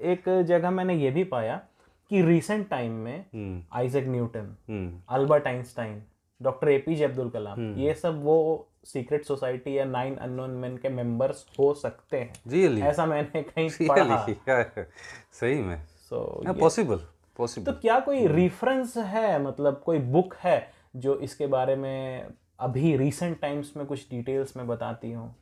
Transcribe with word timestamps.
एक 0.00 0.28
जगह 0.42 0.70
मैंने 0.70 0.94
ये 0.94 1.10
भी 1.10 1.24
पाया 1.24 1.60
कि 2.10 2.22
रिसेंट 2.22 2.68
टाइम 2.68 2.92
में 2.92 3.24
हम्म। 3.34 3.62
Isaac 3.72 4.04
Newton 4.06 4.56
hmm. 4.68 5.00
Albert 5.08 5.46
Einstein 5.46 6.02
doctor 6.42 6.68
APJ 6.68 7.04
Abdul 7.04 7.30
Kalam 7.30 7.74
ये 7.78 7.94
सब 7.94 8.22
वो 8.24 8.66
सीक्रेट 8.84 9.24
सोसाइटी 9.24 9.78
या 9.78 9.84
नाइन 9.84 10.16
अननोन 10.16 10.50
मैन 10.50 10.76
के 10.76 10.88
मेंबर्स 10.88 11.46
हो 11.58 11.74
सकते 11.74 12.20
हैं। 12.20 12.32
रियली 12.48 12.80
ऐसा 12.80 13.06
मैंने 13.06 13.42
कहीं 13.42 13.88
पढ़ा। 13.88 14.26
सही 15.32 15.62
में। 15.62 15.84
सो 16.10 16.42
पॉसिबल 16.52 17.00
पॉसिबल 17.36 17.72
तो 17.72 17.78
क्या 17.80 17.98
कोई 18.00 18.26
रेफरेंस 18.26 18.96
है 18.96 19.42
मतलब 19.42 19.82
कोई 19.84 19.98
बुक 19.98 20.34
है 20.34 20.72
जो 20.96 21.16
इसके 21.18 21.46
बारे 21.46 21.76
में 21.76 22.26
अभी 22.60 22.96
रिसेंट 22.96 23.40
टाइम्स 23.40 23.72
में 23.76 23.86
कुछ 23.86 24.06
डिटेल्स 24.10 24.56
में 24.56 24.66
बताती 24.66 25.12
हूँ? 25.12 25.34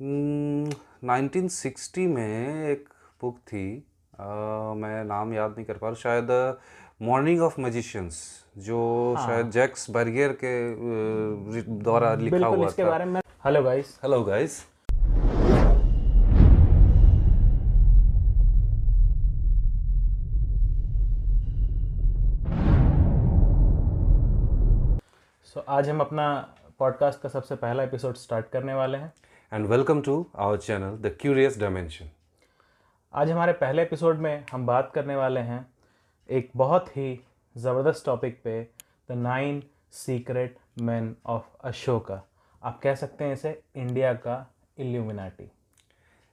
नाइनटीन 0.00 1.48
सिक्सटी 1.48 2.06
में 2.06 2.64
एक 2.70 2.88
बुक 3.22 3.38
थी। 3.48 3.66
अ, 4.18 4.24
मैं 4.76 5.04
नाम 5.04 5.32
याद 5.34 5.50
नहीं 5.50 5.64
कर 5.64 5.76
पा 5.76 5.86
रहा। 5.86 5.94
शायद 5.94 6.30
मॉर्निंग 7.02 7.42
ऑफ़ 7.42 7.60
मैजिशियंस 7.60 8.18
जो 8.58 8.78
हाँ। 9.18 9.26
शायद 9.26 9.50
जैक्स 9.50 9.90
बर्गियर 9.90 10.32
के 10.44 10.52
द्वारा 11.82 12.14
लिखा 12.14 12.46
हुआ 12.46 12.66
इसके 12.66 12.84
था। 12.84 12.88
बारे 12.90 13.04
में 13.04 13.20
hello 13.44 13.62
guys 13.62 13.98
hello 14.02 14.22
guys 14.24 14.64
so 25.46 25.64
आज 25.68 25.88
हम 25.88 26.00
अपना 26.00 26.26
पॉडकास्ट 26.78 27.20
का 27.20 27.28
सबसे 27.28 27.54
पहला 27.56 27.82
एपिसोड 27.82 28.14
स्टार्ट 28.16 28.46
करने 28.52 28.74
वाले 28.74 28.98
हैं। 28.98 29.12
And 29.52 29.66
welcome 29.66 30.00
to 30.02 30.26
our 30.36 30.56
channel 30.58 30.96
the 31.08 31.16
curious 31.20 31.58
dimension 31.60 32.10
आज 33.14 33.30
हमारे 33.30 33.52
पहले 33.52 33.82
एपिसोड 33.82 34.18
में 34.18 34.44
हम 34.52 34.66
बात 34.66 34.92
करने 34.94 35.16
वाले 35.16 35.40
हैं 35.40 35.66
एक 36.30 36.50
बहुत 36.56 36.96
ही 36.96 37.20
ज़बरदस्त 37.56 38.06
टॉपिक 38.06 38.40
पे 38.44 38.62
the 39.10 39.12
nine 39.12 39.62
secret 39.92 40.56
man 40.80 41.16
of 41.26 41.44
Ashoka 41.64 42.22
आप 42.62 42.80
कह 42.82 42.94
सकते 42.94 43.24
हैं 43.24 43.32
इसे 43.32 43.62
इंडिया 43.76 44.12
का 44.12 44.52
इल्यूमिनाटी 44.78 45.50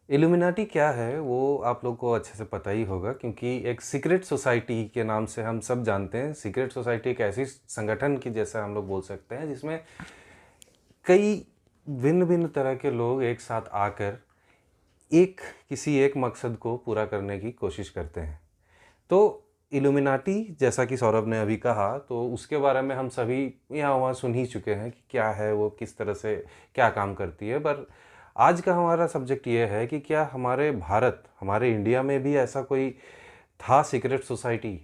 इल्यूमिनाटी 0.09 0.65
क्या 0.65 0.89
है, 0.89 1.19
वो 1.19 1.57
आप 1.57 1.85
लोग 1.85 1.97
को 1.97 2.11
अच्छे 2.11 2.37
से 2.37 2.43
पता 2.43 2.71
ही 2.71 2.83
होगा, 2.83 3.13
क्योंकि 3.13 3.57
एक 3.65 3.81
सीक्रेट 3.81 4.23
सोसाइटी 4.23 4.85
के 4.93 5.03
नाम 5.03 5.25
से 5.25 5.43
हम 5.43 5.59
सब 5.59 5.83
जानते 5.83 6.17
हैं। 6.17 6.33
सीक्रेट 6.33 6.71
सोसाइटी 6.71 7.09
एक 7.09 7.21
ऐसी 7.21 7.45
संगठन 7.45 8.17
की 8.17 8.29
जैसा 8.29 8.63
हम 8.63 8.75
लोग 8.75 8.87
बोल 8.87 9.01
सकते 9.01 9.35
हैं, 9.35 9.47
जिसमें 9.47 9.83
कई 11.05 11.47
भिन्न 11.89 12.25
भिन्न 12.25 12.47
तरह 12.47 12.75
के 12.75 12.91
लोग 12.91 13.23
एक 13.23 13.41
साथ 13.41 13.61
आकर 13.73 14.24
एक 15.11 15.41
किसी 15.69 15.97
एक 15.97 16.17
मकसद 16.17 16.57
को 16.57 16.75
पूरा 16.77 17.05
करने 17.05 17.39
की 17.39 17.51
कोशिश 17.51 17.89
करते 17.89 18.21
हैं। 18.21 18.39
तो 19.09 19.41
इल्यूमिनाटी 19.71 20.57
जैसा 20.59 20.85
कि 20.85 20.97
सौरभ 20.97 21.27
ने 21.27 21.39
अभी 21.41 21.57
कहा 21.57 21.97
तो 21.99 22.21
उसके 22.33 22.57
बारे 22.57 22.81
में 22.81 22.95
हम 22.95 23.09
सभी 23.09 23.53
यहाँ 23.71 23.95
वहाँ 23.95 24.13
सुन 24.13 24.35
ही 24.35 24.45
चुके 24.45 24.73
हैं 24.73 24.91
कि 24.91 25.03
क्या 25.09 25.29
है 25.29 25.53
वो, 25.53 25.69
किस 25.69 25.97
तरह 25.97 26.13
से 26.13 26.35
क्या 26.75 26.89
काम 26.89 27.13
करती 27.13 27.49
है। 27.49 27.59
पर 27.59 27.87
आज 28.37 28.61
का 28.61 28.75
हमारा 28.75 29.07
सब्जेक्ट 29.07 29.47
ये 29.47 29.65
है 29.65 29.85
कि 29.87 29.99
क्या 29.99 30.29
हमारे 30.33 30.71
भारत, 30.71 31.23
हमारे 31.39 31.71
इंडिया 31.71 32.03
में 32.03 32.21
भी 32.23 32.35
ऐसा 32.35 32.61
कोई 32.61 32.89
था 33.59 33.81
सीक्रेट 33.83 34.23
सोसाइटी 34.23 34.79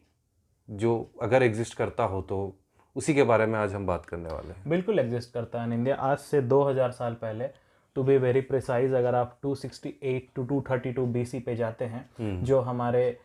जो 0.69 1.11
अगर 1.22 1.44
एग्जिस्ट 1.44 1.78
करता 1.78 2.03
हो 2.03 2.22
तो? 2.22 2.58
उसी 2.95 3.13
के 3.13 3.23
बारे 3.23 3.45
में 3.45 3.59
आज 3.59 3.73
हम 3.73 3.85
बात 3.88 4.06
करने 4.06 4.30
वाले 4.30 4.53
हैं। 4.53 4.69
बिल्कुल 4.69 5.00
एग्जिस्ट 5.00 5.33
करता 5.33 5.61
है। 5.61 5.73
इंडिया, 5.73 5.95
आज 5.95 6.17
से 6.17 6.41
2000 6.41 6.91
साल 6.91 7.13
पहले 7.13 7.45
टू 7.95 8.03
बी 8.03 8.17
वेरी 8.17 8.42
प्रिसाइज 8.42 8.94
अगर 8.94 9.16
आप 9.16 9.39
268 9.45 10.22
टू 10.36 10.45
232 10.52 11.06
बीसी 11.14 11.39
पे 11.39 11.56
जाते 11.56 11.86
हैं 11.86 12.44
जो 12.44 12.59
हमारे 12.61 13.20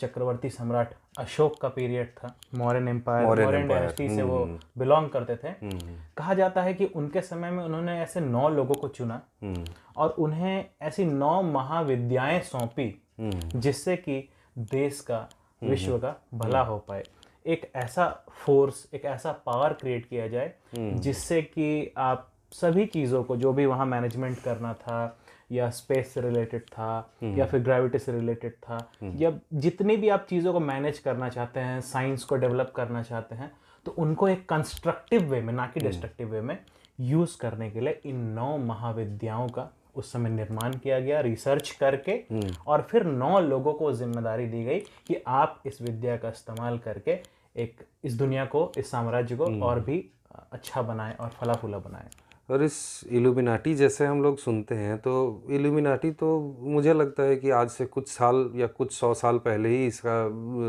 चक्रवर्ती 0.00 0.50
सम्राट 0.50 0.94
अशोक 1.18 1.60
का 1.60 1.68
पीरियड 1.68 2.08
था 2.18 2.34
मौर्यन 2.54 2.88
एम्पायर 2.88 3.26
Empire, 3.26 3.68
डायनेस्टी 3.68 4.08
से 4.08 4.22
वो 4.22 4.38
बिलोंग 4.78 5.08
करते 5.10 5.36
थे। 5.36 5.48
हम्म, 5.48 5.96
कहा 6.16 6.34
जाता 6.34 6.62
है 6.62 6.74
कि 6.74 6.84
उनके 6.96 7.20
समय 7.20 7.50
में 7.50 7.62
उन्होंने 7.64 7.98
ऐसे 8.02 8.20
नौ 8.20 8.48
लोगों 8.48 8.74
को 8.74 8.88
चुना 8.88 9.20
हम्म, 9.42 9.64
और 9.96 10.10
उन्हें 10.18 10.64
ऐसी 10.82 11.04
नौ 11.04 11.40
महाविद्याएँ 11.42 12.40
सौंपी 12.40 12.88
हम्म, 13.20 13.60
जिससे 13.60 13.96
कि 13.96 14.28
देश 14.58 15.00
का 15.00 15.28
विश्व 15.62 15.98
का 15.98 16.14
भला 16.34 16.60
हो 16.60 16.78
पाए। 16.78 17.02
एक 17.46 17.70
ऐसा 17.76 18.08
फोर्स 18.44 18.86
एक 18.94 19.04
ऐसा 19.04 19.32
पावर 19.46 19.72
क्रिएट 19.72 20.06
किया 20.06 20.28
जाए 20.28 20.54
जिससे 20.74 21.42
कि 21.42 21.92
आप 21.96 22.28
सभी 22.52 22.86
चीज़ों 22.86 23.22
को 23.24 23.36
जो 23.36 23.52
भी 23.52 23.66
वहाँ 23.66 23.86
मैनेजमेंट 23.86 24.38
करना 24.40 24.72
था 24.74 25.18
या 25.52 25.70
स्पेस 25.70 26.14
से 26.14 26.20
रिलेटेड 26.20 26.62
था 26.62 27.10
या 27.22 27.44
फिर 27.46 27.60
ग्रेविटी 27.60 27.98
से 27.98 28.12
रिलेटेड 28.12 28.52
था 28.52 28.78
या 29.16 29.32
जितनी 29.54 29.96
भी 29.96 30.08
आप 30.08 30.26
चीज़ों 30.30 30.52
को 30.52 30.60
मैनेज 30.60 30.98
करना 30.98 31.28
चाहते 31.28 31.60
हैं 31.60 31.80
साइंस 31.80 32.24
को 32.24 32.36
डेवलप 32.36 32.72
करना 32.76 33.02
चाहते 33.02 33.34
हैं 33.34 33.50
तो 33.86 33.94
उनको 33.98 34.28
एक 34.28 34.48
कंस्ट्रक्टिव 34.48 35.22
वे 35.22 35.40
में 35.40 35.52
ना 35.52 35.66
कि 35.66 35.80
डिस्ट्रक्टिव 35.80 36.28
वे 36.28 36.40
में 36.40 36.58
यूज़ 37.00 37.36
करने 37.38 37.70
के 37.70 37.80
लिए 37.80 38.00
इन 38.06 38.16
नौ 38.16 38.56
महाविद्याओं 38.56 39.48
का 39.48 39.70
उस 39.96 40.12
समय 40.12 40.30
निर्माण 40.30 40.76
किया 40.78 41.00
गया 41.00 41.20
रिसर्च 41.20 41.70
करके 41.70 42.20
और 42.66 42.86
फिर 42.90 43.04
नौ 43.04 43.40
लोगों 43.40 43.72
को 43.72 43.92
ज़िम्मेदारी 43.92 44.46
दी 44.46 44.64
गई 44.64 44.78
कि 44.78 45.22
आप 45.26 45.62
इस 45.66 45.82
विद्या 45.82 46.16
का 46.16 46.28
इस्तेमाल 46.28 46.78
करके 46.78 47.18
एक 47.62 47.86
इस 48.04 48.18
दुनिया 48.18 48.44
को 48.44 48.72
इस 48.78 48.90
साम्राज्य 48.90 49.36
को 49.36 49.44
और 49.62 49.80
भी 49.80 50.04
अच्छा 50.52 50.82
बनाएँ 50.82 51.14
और 51.14 51.28
फला 51.28 51.54
फूला 51.54 51.78
बनाएँ। 51.78 52.08
और 52.48 52.62
इस 52.62 53.00
इल्यूमिनाटी 53.10 53.74
जैसे 53.74 54.06
हम 54.06 54.22
लोग 54.22 54.38
सुनते 54.38 54.74
हैं 54.74 54.96
तो 54.98 55.12
इल्यूमिनाटी 55.50 56.10
तो 56.10 56.28
मुझे 56.60 56.92
लगता 56.94 57.22
है 57.22 57.36
कि 57.36 57.50
आज 57.50 57.68
से 57.70 57.86
कुछ 57.86 58.08
साल 58.08 58.50
या 58.56 58.66
कुछ 58.66 58.92
सौ 58.92 59.12
साल 59.14 59.38
पहले 59.38 59.68
ही 59.68 59.86
इसका 59.86 60.28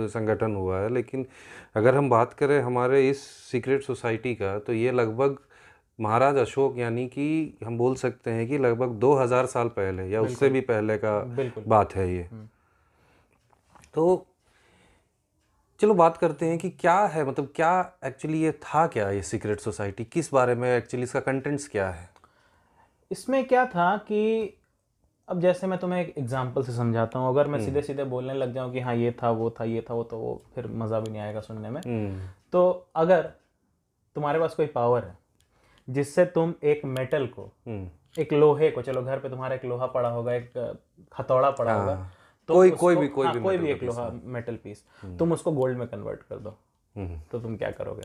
संगठन 0.10 0.56
हुआ 0.56 0.80
है। 0.80 0.90
लेकिन 0.94 1.26
अगर 1.76 1.96
हम 1.96 2.10
बात 2.10 2.34
करें 2.34 2.60
हमारे 2.62 3.10
इस 3.10 3.22
सीक्रेट 3.52 3.84
सोसाइटी 3.84 4.34
का 4.36 4.58
तो 4.60 4.74
ये 4.74 4.92
लगभग 4.92 5.38
महाराज 6.00 6.38
अशोक 6.38 6.78
यानी 6.78 7.06
कि 7.08 7.58
हम 7.66 7.78
बोल 7.78 7.96
सकते 7.96 8.32
हैं 8.32 8.48
कि 8.48 8.58
लगभग 8.58 9.00
2000 9.00 9.46
साल 9.46 9.68
पहले 9.68 10.04
या 10.04 10.22
उससे 10.22 10.50
भी 10.50 10.62
पहले 10.62 10.98
का 10.98 11.20
बात 11.68 11.96
है 11.96 12.10
ये। 12.14 12.30
तो 13.94 14.26
चलो 15.80 15.94
बात 15.94 16.18
करते 16.18 16.46
हैं 16.46 16.58
कि 16.58 16.70
क्या 16.70 17.00
है 17.06 17.26
मतलब 17.26 17.52
क्या 17.56 17.94
एक्चुअली 18.06 18.42
ये 18.42 18.52
था 18.52 18.88
क्या 18.88 19.10
ये 19.10 19.22
सीक्रेट 19.22 19.60
सोसाइटी 19.60 20.04
किस 20.04 20.34
बारे 20.34 20.56
में 20.56 20.78
एक्चुअली 20.78 21.04
इसका 21.04 21.20
कंटेंट्स 21.20 21.68
क्या 21.68 21.90
है? 21.90 22.10
इसमें 23.12 23.48
क्या 23.48 23.66
था 23.66 23.98
कि 23.98 24.54
अब 25.28 25.42
जैसे 25.42 25.68
मैं 25.68 25.80
तुम्हें 25.80 26.02
एक 26.02 26.18
एग्जांपल 26.18 26.64
से 26.64 26.72
समझाता 26.72 27.20
हूँ 27.20 27.30
अगर 27.30 27.48
मैं 27.48 27.66
सीधे 27.66 27.82
सीधे 27.82 28.04
बोलने 28.04 28.34
लग 28.34 28.54
जाऊँ 28.54 28.72
कि 28.74 28.80
हाँ 28.80 28.96
ये 28.96 29.12
था 29.24 29.32
वो 29.32 29.50
था 29.60 29.64
ये 29.64 29.86
था 29.90 29.94
वो 29.94 30.04
तो 30.04 30.18
वो 30.18 30.42
फिर 30.56 30.68
मज़ा 30.68 31.00
भी 31.00 31.12
नहीं 31.12 31.22
आएगा 31.22 31.42
सुनने 31.42 31.70
में। 31.70 31.82
हम्म। 31.86 32.20
तो 32.52 32.88
अगर 32.96 33.22
तुम्हारे 34.16 34.40
पास 34.40 34.56
कोई 34.56 34.66
पावर 34.66 35.04
है 35.04 35.18
जिससे 35.90 36.26
तुम 36.26 36.54
एक 36.64 36.86
मेटल 36.86 37.28
को 37.28 37.52
हम्म। 37.68 38.22
एक 38.22 38.34
लोहे 38.34 38.72
को 38.72 38.82
चलो 38.82 39.02
घर 39.04 39.20
पे 39.20 39.30
तुम्हारा 39.30 39.56
एक 39.56 39.66
लोहा 39.66 39.86
पड़ा 39.86 40.10
होगा 40.10 40.34
एक 40.34 40.78
हथौड़ा 41.20 41.52
पड़ा 41.52 41.74
होगा 41.74 42.12
तो 42.48 42.54
कोई- 42.54 42.76
कोई 42.76 42.96
भी- 42.96 43.10
कोई 43.10 43.26
हाँ, 43.26 43.36
भी 43.36 43.42
कोई 43.42 43.58
भी 43.58 43.72
एक 43.72 43.84
लोहा 43.84 44.20
मेटल 44.24 44.56
पीस 44.56 44.84
तुम 45.20 45.32
उसको 45.32 45.52
गोल्ड 45.52 45.78
में 45.78 45.88
कन्वर्ट 45.88 46.20
कर 46.20 46.36
दो। 46.36 46.58
हम्म। 46.96 47.22
तो 47.32 47.40
तुम 47.40 47.58
क्या 47.58 47.72
करोगे? 47.72 48.02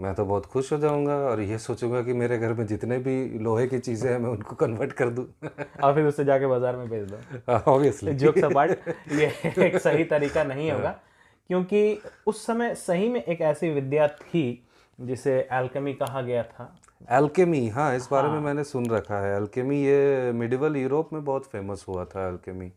मैं 0.00 0.14
तो 0.14 0.24
बहुत 0.24 0.46
खुश 0.46 0.72
हो 0.72 0.78
जाऊँगा 0.78 1.14
और 1.14 1.40
ये 1.40 1.58
सोचूँगा 1.58 2.02
कि 2.02 2.12
मेरे 2.12 2.38
घर 2.38 2.52
में 2.52 2.66
जितने 2.66 2.98
भी 2.98 3.38
लोहे 3.38 3.66
की 3.66 3.78
चीज़ें 3.78 4.12
हैं 4.12 4.18
मैं 4.18 4.30
उनको 4.30 4.56
कन्वर्ट 4.56 4.92
कर 4.92 5.08
दूँ। 5.08 5.26
और 5.84 5.94
फिर 5.94 6.06
उससे 6.06 6.24
जाके 6.24 6.46
बाज़ार 6.46 6.76
में 6.76 6.88
बेच 6.88 7.08
दो। 7.08 7.52
ऑब्वियसली 7.52 8.14
जोक 8.14 8.38
सपाट 8.38 8.70
ये 9.12 9.26
एक 9.66 9.76
सही 9.76 10.04
तरीका 10.04 10.44
नहीं 10.44 10.72
होगा। 10.72 11.00
क्योंकि 11.48 12.02
उस 12.26 12.46
समय 12.46 12.74
सही 12.74 13.08
में 13.08 13.22
एक 13.22 13.40
ऐसी 13.40 13.70
विद्या 13.70 14.08
थी 14.08 14.66
जिसे 15.00 15.48
एल्केमी 15.52 15.94
कहा 15.94 16.22
गया 16.22 16.42
था। 16.42 16.76
एल्केमी 17.10 17.68
हाँ 17.68 17.96
इस 17.96 18.08
बारे 18.10 18.28
में 18.28 18.40
मैंने 18.40 18.64
सुन 18.64 18.86
रखा 18.86 19.18
है। 19.18 19.36
एल्केमी 19.36 19.84
ये 19.84 20.32
मिडिवल 20.32 20.76
यूरोप 20.76 21.12
में 21.12 21.24
बहुत 21.24 21.44
फ़ेमस 21.44 21.84
हुआ 21.88 22.04
था 22.04 22.28
एल्केमी 22.28 22.72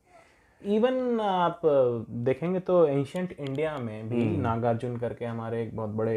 इवन 0.62 1.20
आप 1.22 1.62
देखेंगे 2.26 2.60
तो 2.60 2.86
एंशंट 2.88 3.32
इंडिया 3.40 3.78
में 3.78 4.10
भी 4.10 4.26
नागार्जुन 4.38 4.98
करके 4.98 5.26
हमारे 5.26 5.62
एक 5.64 5.76
बहुत 5.76 5.90
बड़े 5.90 6.16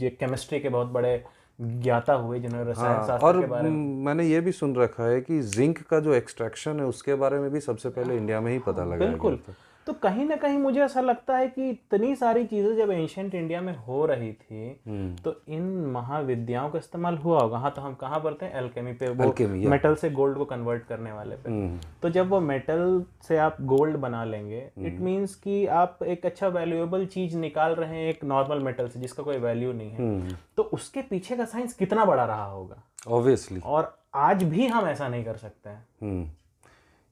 ये 0.00 0.10
केमिस्ट्री 0.10 0.60
के 0.60 0.68
बहुत 0.68 0.88
बड़े 0.88 1.22
ज्ञाता 1.58 2.12
हुए 2.12 2.38
जिन्होंने 2.40 2.70
रसायन 2.70 3.06
शास्त्र 3.06 3.26
और 3.26 3.40
के 3.40 3.46
बारे 3.46 3.68
में 3.70 4.04
मैंने 4.04 4.24
ये 4.26 4.40
भी 4.40 4.52
सुन 4.52 4.74
रखा 4.76 5.04
है 5.04 5.20
कि 5.20 5.40
जिंक 5.56 5.82
का 5.90 6.00
जो 6.00 6.14
एक्सट्रैक्शन 6.14 6.80
है 6.80 6.86
उसके 6.86 7.14
बारे 7.14 7.38
में 7.38 7.50
भी 7.50 7.60
सबसे 7.60 7.88
पहले 7.88 8.16
इंडिया 8.16 8.40
में 8.40 8.50
ही 8.52 8.58
पता 8.58 8.84
लगा 8.84 9.06
बिल्कुल। 9.06 9.38
तो 9.86 9.92
कहीं 9.92 10.24
ना 10.26 10.36
कहीं 10.36 10.58
मुझे 10.58 10.80
ऐसा 10.80 11.00
लगता 11.00 11.36
है 11.36 11.48
कि 11.48 11.68
इतनी 11.70 12.14
सारी 12.16 12.44
चीज़ें 12.44 12.76
जब 12.76 12.90
एंशंट 12.90 13.34
इंडिया 13.34 13.60
में 13.60 13.74
हो 13.76 14.04
रही 14.06 14.32
थी 14.32 14.68
हम्म। 14.86 15.16
तो 15.16 15.34
इन 15.48 15.62
महाविद्याओं 15.92 16.70
का 16.70 16.78
इस्तेमाल 16.78 17.16
हुआ 17.16 17.40
होगा। 17.40 17.58
हाँ 17.58 17.70
तो 17.70 17.82
हम 17.82 17.94
कहाँ 17.94 18.20
पढ़ते 18.20 18.46
हैं? 18.46 18.54
एल्केमी 18.54 18.92
पे 18.92 19.08
वो 19.08 19.24
Alchemy, 19.24 19.66
मेटल 19.66 19.94
से 19.94 20.10
गोल्ड 20.10 20.38
को 20.38 20.44
कन्वर्ट 20.44 20.84
करने 20.84 21.12
वाले 21.12 21.36
पे। 21.36 21.50
हम्म, 21.50 21.78
तो 22.02 22.10
जब 22.10 22.28
वो 22.28 22.40
मेटल 22.40 23.04
से 23.28 23.36
आप 23.36 23.56
गोल्ड 23.62 23.96
बना 23.96 24.24
लेंगे 24.24 24.58
इट 24.78 25.00
मीन्स 25.00 25.34
कि 25.34 25.66
आप 25.66 25.98
एक 26.02 26.26
अच्छा 26.26 26.48
वैल्यूएबल 26.48 27.06
चीज़ 27.06 27.36
निकाल 27.36 27.74
रहे 27.74 27.96
हैं 27.96 28.08
एक 28.08 28.24
नॉर्मल 28.24 28.58
मेटल 28.58 28.88
से 28.88 29.00
जिसका 29.00 29.22
कोई 29.22 29.36
वैल्यू 29.36 29.72
नहीं 29.72 29.90
है। 29.90 29.98
हम्म। 29.98 30.36
तो 30.56 30.62
उसके 30.62 31.02
पीछे 31.02 31.36
का 31.36 31.44
साइंस 31.44 31.74
कितना 31.74 32.04
बड़ा 32.04 32.24
रहा 32.24 32.44
होगा? 32.44 32.82
ऑब्वियसली 33.08 33.60
और 33.64 33.96
आज 34.14 34.42
भी 34.44 34.66
हम 34.66 34.86
ऐसा 34.86 35.08
नहीं 35.08 35.24
कर 35.24 35.36
सकते 35.36 35.70
हैं। 35.70 35.86
हम्म। 36.02 36.28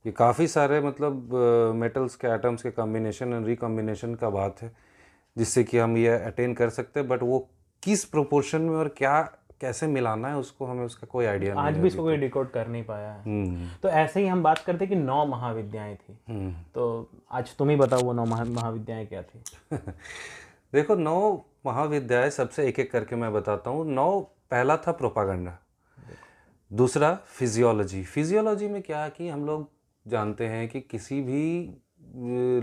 ये 0.07 0.13
काफ़ी 0.13 0.47
सारे 0.49 0.81
मतलब 0.81 1.31
मेटल्स 1.75 2.15
के 2.15 2.29
एटम्स 2.29 2.63
के 2.63 2.71
कॉम्बिनेशन 2.71 3.33
एंड 3.33 3.47
रिकॉम्बिनेशन 3.47 4.15
का 4.15 4.31
बात 4.31 4.63
है 4.63 4.73
जिससे 5.37 5.65
कि 5.65 5.79
हम 5.79 5.97
ये 5.97 6.09
अटेन 6.09 6.55
कर 6.55 6.71
सकते 6.71 7.01
हैं 7.01 7.09
बट 7.09 7.23
वो 7.23 7.39
किस 7.83 8.05
प्रोपोर्शन 8.05 8.61
में 8.61 8.77
और 8.77 8.89
क्या 8.89 9.21
कैसे 9.61 9.87
मिलाना 9.87 10.29
है 10.29 10.37
उसको 10.37 10.67
हमें 10.67 10.85
उसका 10.85 11.07
कोई 11.07 11.25
आइडिया 11.25 11.55
नहीं 11.55 11.65
आज 11.65 11.77
भी 11.79 11.87
इसको 11.89 12.03
कोई 12.03 12.17
डिकोड 12.17 12.51
कर 12.51 12.67
नहीं 12.67 12.85
पाया 12.85 13.13
है। 13.13 13.23
हम्म। 13.23 13.69
तो 13.83 13.89
ऐसे 13.89 14.21
ही 14.21 14.27
हम 14.27 14.43
बात 14.43 14.59
करते 14.59 14.87
कि 14.87 14.95
नौ 14.95 15.27
महाविद्याएँ 15.27 15.95
थी। 15.97 16.19
हम्म। 16.29 16.53
तो 16.75 17.11
आज 17.33 17.57
तुम 17.57 17.71
ही 17.71 17.77
बताओ 17.77 18.01
वो 18.01 18.13
नौ 18.13 18.25
महा 18.25 18.45
महाविद्याएँ 18.45 19.07
क्या 19.07 19.23
थी। 19.23 19.43
देखो 20.73 20.95
नौ 20.95 21.45
महाविद्याएँ 21.67 22.31
सबसे 22.31 22.67
एक 22.69 22.79
एक 22.79 22.91
करके 22.93 23.17
मैं 23.17 23.33
बताता 23.33 23.71
हूँ। 23.71 23.87
नौ 23.87 24.21
पहला 24.21 24.77
था 24.77 24.93
प्रोपागंडा 24.93 25.59
दूसरा 26.73 27.15
फिजियोलॉजी 27.27 28.03
फिजियोलॉजी 28.03 28.69
में 28.69 28.83
क्या 28.83 29.05
है 29.05 29.11
कि 29.11 29.29
हम 29.29 29.47
लोग 29.47 29.69
जानते 30.07 30.47
हैं 30.47 30.69
कि 30.69 30.81
किसी 30.81 31.21
भी 31.21 31.45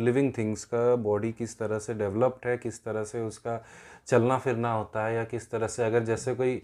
लिविंग 0.04 0.32
थिंग्स 0.38 0.64
का 0.66 0.96
बॉडी 0.96 1.32
किस 1.32 1.58
तरह 1.60 1.80
से 1.80 1.94
डेवलप्ड 1.94 2.48
है 2.48 2.58
किस 2.58 2.84
तरह 2.84 3.04
से 3.04 3.22
उसका 3.22 3.62
चलना 4.08 4.38
फिरना 4.38 4.74
होता 4.74 5.06
है 5.06 5.16
या 5.16 5.24
किस 5.24 5.50
तरह 5.52 5.68
से 5.68 5.84
अगर 5.84 6.04
जैसे 6.04 6.36
कोई 6.36 6.62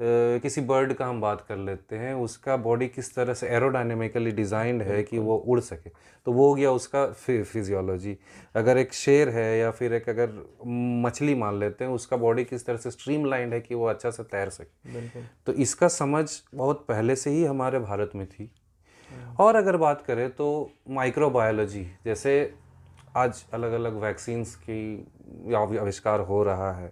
किसी 0.00 0.60
बर्ड 0.60 0.92
का 0.92 1.06
हम 1.06 1.20
बात 1.20 1.44
कर 1.48 1.56
लेते 1.56 1.96
हैं 1.96 2.12
उसका 2.14 2.56
बॉडी 2.56 2.88
किस 2.88 3.14
तरह 3.14 3.34
से 3.34 3.46
एरोडाइनमिकली 3.48 4.30
डिज़ाइंड 4.30 4.82
है 4.82 5.02
कि 5.02 5.18
वो 5.18 5.36
उड़ 5.36 5.60
सके। 5.60 5.90
तो 6.26 6.32
वो 6.32 6.48
हो 6.48 6.54
गया 6.54 6.70
उसका 6.70 7.06
फिजियोलॉजी 7.14 8.16
अगर 8.54 8.78
एक 8.78 8.92
शेर 8.92 9.28
है 9.28 9.58
या 9.58 9.70
फिर 9.70 9.92
एक 9.94 10.08
अगर 10.08 10.32
मछली 11.04 11.34
मान 11.34 11.58
लेते 11.60 11.84
हैं 11.84 11.90
उसका 11.92 12.16
बॉडी 12.16 12.44
किस 12.44 12.66
तरह 12.66 12.76
से 12.76 12.90
स्ट्रीमलाइंड 12.90 13.54
है 13.54 13.60
कि 13.60 13.74
वो 13.74 13.86
अच्छा 13.86 14.10
से 14.10 14.22
तैर 14.24 14.50
सके। 14.50 15.22
तो 15.46 15.52
इसका 15.54 15.88
समझ 15.88 16.28
बहुत 16.54 16.84
पहले 16.88 17.16
से 17.16 17.30
ही 17.30 17.44
हमारे 17.44 17.78
भारत 17.78 18.10
में 18.14 18.26
थी। 18.26 18.50
और 19.40 19.56
अगर 19.56 19.76
बात 19.76 20.02
करें 20.02 20.28
तो 20.30 20.46
माइक्रोबायोलॉजी 20.90 21.82
जैसे 22.04 22.54
आज 23.16 23.44
अलग 23.54 23.72
अलग 23.72 23.94
वैक्सीन्स 23.94 24.54
की 24.54 25.06
आविष्कार 25.54 26.20
हो 26.20 26.42
रहा 26.42 26.72
है 26.72 26.88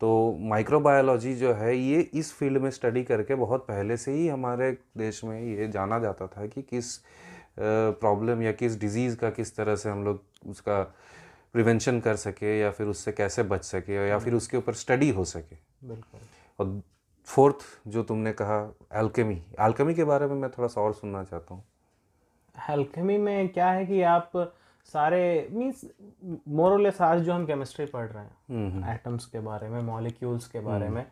तो 0.00 0.08
माइक्रोबायोलॉजी 0.40 1.34
जो 1.34 1.52
है 1.54 1.76
ये 1.76 2.00
इस 2.14 2.32
फ़ील्ड 2.34 2.58
में 2.58 2.70
स्टडी 2.70 3.02
करके 3.04 3.34
बहुत 3.34 3.64
पहले 3.68 3.96
से 3.96 4.12
ही 4.12 4.28
हमारे 4.28 4.70
देश 4.98 5.24
में 5.24 5.40
ये 5.40 5.68
जाना 5.68 5.98
जाता 5.98 6.26
था 6.26 6.46
कि 6.46 6.62
किस 6.62 6.96
प्रॉब्लम 7.58 8.42
या 8.42 8.52
किस 8.52 8.78
डिज़ीज़ 8.80 9.16
का 9.16 9.30
किस 9.30 9.56
तरह 9.56 9.76
से 9.76 9.88
हम 9.90 10.04
लोग 10.04 10.22
उसका 10.48 10.82
प्रिवेंशन 11.52 12.00
कर 12.00 12.16
सके 12.16 12.58
या 12.58 12.70
फिर 12.70 12.86
उससे 12.86 13.12
कैसे 13.12 13.42
बच 13.42 13.64
सके 13.64 14.08
या 14.08 14.18
फिर 14.18 14.34
उसके 14.34 14.56
ऊपर 14.56 14.74
स्टडी 14.74 15.10
हो 15.10 15.24
सके। 15.24 15.56
बिल्कुल। 15.88 16.20
और 16.58 16.80
फोर्थ 17.28 17.64
जो 17.92 18.02
तुमने 18.02 18.32
कहा 18.32 18.58
एल्केमी 19.00 19.34
एल्केमी 19.60 19.94
के 19.94 20.04
बारे 20.04 20.26
में 20.26 20.34
मैं 20.36 20.50
थोड़ा 20.50 20.68
सा 20.68 20.80
और 20.80 20.92
सुनना 20.94 21.22
चाहता 21.24 21.54
हूँ। 21.54 21.62
एल्केमी 22.54 23.18
में 23.18 23.48
क्या 23.48 23.70
है 23.70 23.84
कि 23.86 24.00
आप 24.12 24.30
सारे 24.88 25.48
मीन्स 25.52 25.84
मोरलेस 26.48 27.00
आज 27.02 27.20
जो 27.22 27.32
हम 27.32 27.44
केमिस्ट्री 27.46 27.86
पढ़ 27.86 28.06
रहे 28.06 28.24
हैं 28.24 28.94
एटम्स 28.94 29.26
के 29.26 29.40
बारे 29.40 29.68
में 29.68 29.80
मॉलिक्यूल्स 29.82 30.46
के 30.48 30.60
बारे 30.60 30.88
में 30.88 31.04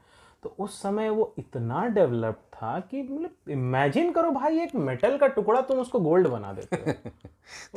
तो 0.43 0.55
उस 0.59 0.83
समय 0.83 1.09
वो 1.11 1.35
इतना 1.39 1.87
डेवलप 1.87 2.41
था 2.55 2.81
कि 2.81 3.03
मतलब 3.03 3.51
इमेजिन 3.51 4.13
करो 4.13 4.31
भाई 4.31 4.61
एक 4.61 4.75
मेटल 4.75 5.17
का 5.17 5.27
टुकड़ा 5.27 5.61
तुम 5.61 5.79
उसको 5.79 6.01
गोल्ड 6.01 6.29
बना 6.29 6.53
देते 6.53 6.77
हो। 6.77 7.11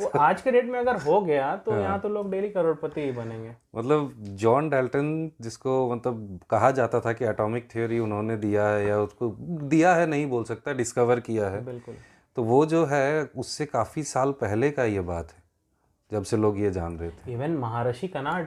वो 0.00 0.08
आज 0.18 0.42
के 0.42 0.50
डेट 0.50 0.64
में 0.64 0.78
अगर 0.78 0.96
हो 0.96 1.20
गया 1.20 1.56
तो 1.56 1.72
हाँ। 1.72 1.80
यहाँ 1.80 2.00
तो 2.00 2.08
लोग 2.08 2.30
डेली 2.30 2.48
करोड़पति 2.50 3.00
ही 3.00 3.12
बनेंगे। 3.12 3.54
मतलब 3.76 4.14
जॉन 4.18 4.68
डाल्टन 4.68 5.30
जिसको 5.40 5.94
मतलब 5.94 6.40
कहा 6.50 6.70
जाता 6.70 7.00
था 7.00 7.12
कि 7.12 7.24
एटॉमिक 7.24 7.68
थ्योरी 7.70 7.98
उन्होंने 7.98 8.36
दिया 8.36 8.68
है 8.68 8.86
या 8.86 9.00
उसको 9.00 9.28
दिया 9.68 9.94
है 9.94 10.06
नहीं 10.06 10.26
बोल 10.26 10.44
सकता 10.44 10.72
डिस्कवर 10.72 11.20
किया 11.20 11.48
है। 11.48 11.64
बिल्कुल। 11.64 11.94
तो 12.36 12.42
वो 12.42 12.66
जो 12.66 12.84
है 12.84 13.24
उससे 13.36 13.66
काफ़ी 13.66 14.02
साल 14.02 14.32
पहले 14.32 14.70
का 14.70 14.84
ये 14.84 15.00
बात 15.00 15.32
है 15.32 15.42
जब 16.12 16.22
से 16.22 16.36
लोग 16.36 16.58
ये 16.58 16.70
जान 16.70 16.98
रहे 16.98 17.10
थे। 17.10 17.32
इवन 17.32 17.50
महर्षि 17.50 18.08
कनाड 18.08 18.46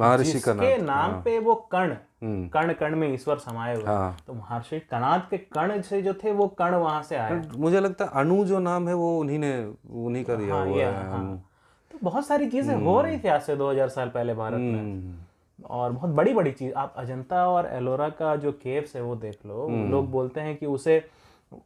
महर्षि 0.00 0.40
कनाद 0.40 0.80
नाम 0.80 1.22
पे 1.22 1.38
वो 1.38 1.54
कर्ण 1.54 1.96
हम्म। 2.22 2.48
कण 2.48 2.72
कण 2.72 2.96
में 2.96 3.14
ईश्वर 3.14 3.38
समाये 3.38 3.74
हुए। 3.76 3.84
हाँ। 3.84 4.16
तो 4.26 4.34
महर्षि 4.34 4.80
कनाद 4.80 5.26
के 5.30 5.38
कण 5.38 5.80
से 5.80 6.02
जो 6.02 6.14
थे 6.14 6.32
वो 6.32 6.46
कण 6.48 6.74
वहाँ 6.74 7.02
से 7.02 7.16
आए। 7.16 7.42
मुझे 7.56 7.80
लगता 7.80 8.04
है 8.04 8.10
अणु 8.14 8.44
जो 8.44 8.58
नाम 8.58 8.88
है 8.88 8.94
वो 8.94 9.18
उन्हीं 9.20 9.38
ने 9.38 9.52
उन्हीं 9.90 10.24
का 10.24 10.34
दिया 10.34 10.54
हाँ, 10.54 10.66
हुआ 10.66 10.76
है 10.76 11.08
हाँ। 11.10 11.44
तो 11.92 11.98
बहुत 12.02 12.26
सारी 12.26 12.46
चीज़ें 12.50 12.74
हो 12.76 13.00
रही 13.00 13.18
थी 13.18 13.28
आज 13.28 13.42
से 13.42 13.56
2000 13.56 13.88
साल 13.88 14.08
पहले 14.08 14.34
भारत 14.34 14.58
में। 14.58 14.80
हम्म, 14.80 15.14
और 15.66 15.92
बहुत 15.92 16.10
बड़ी 16.10 16.34
बड़ी 16.34 16.52
चीज़ 16.52 16.74
आप 16.74 16.94
अजंता 16.96 17.48
और 17.48 17.66
एलोरा 17.66 18.08
का 18.08 18.36
जो 18.36 18.52
केव्स 18.52 18.96
है 18.96 19.02
वो 19.02 19.16
देख 19.16 19.38
लो। 19.46 19.66
हम्म। 19.66 19.90
लोग 19.90 20.10
बोलते 20.10 20.40
हैं 20.40 20.56
कि 20.56 20.66
उसे 20.66 21.08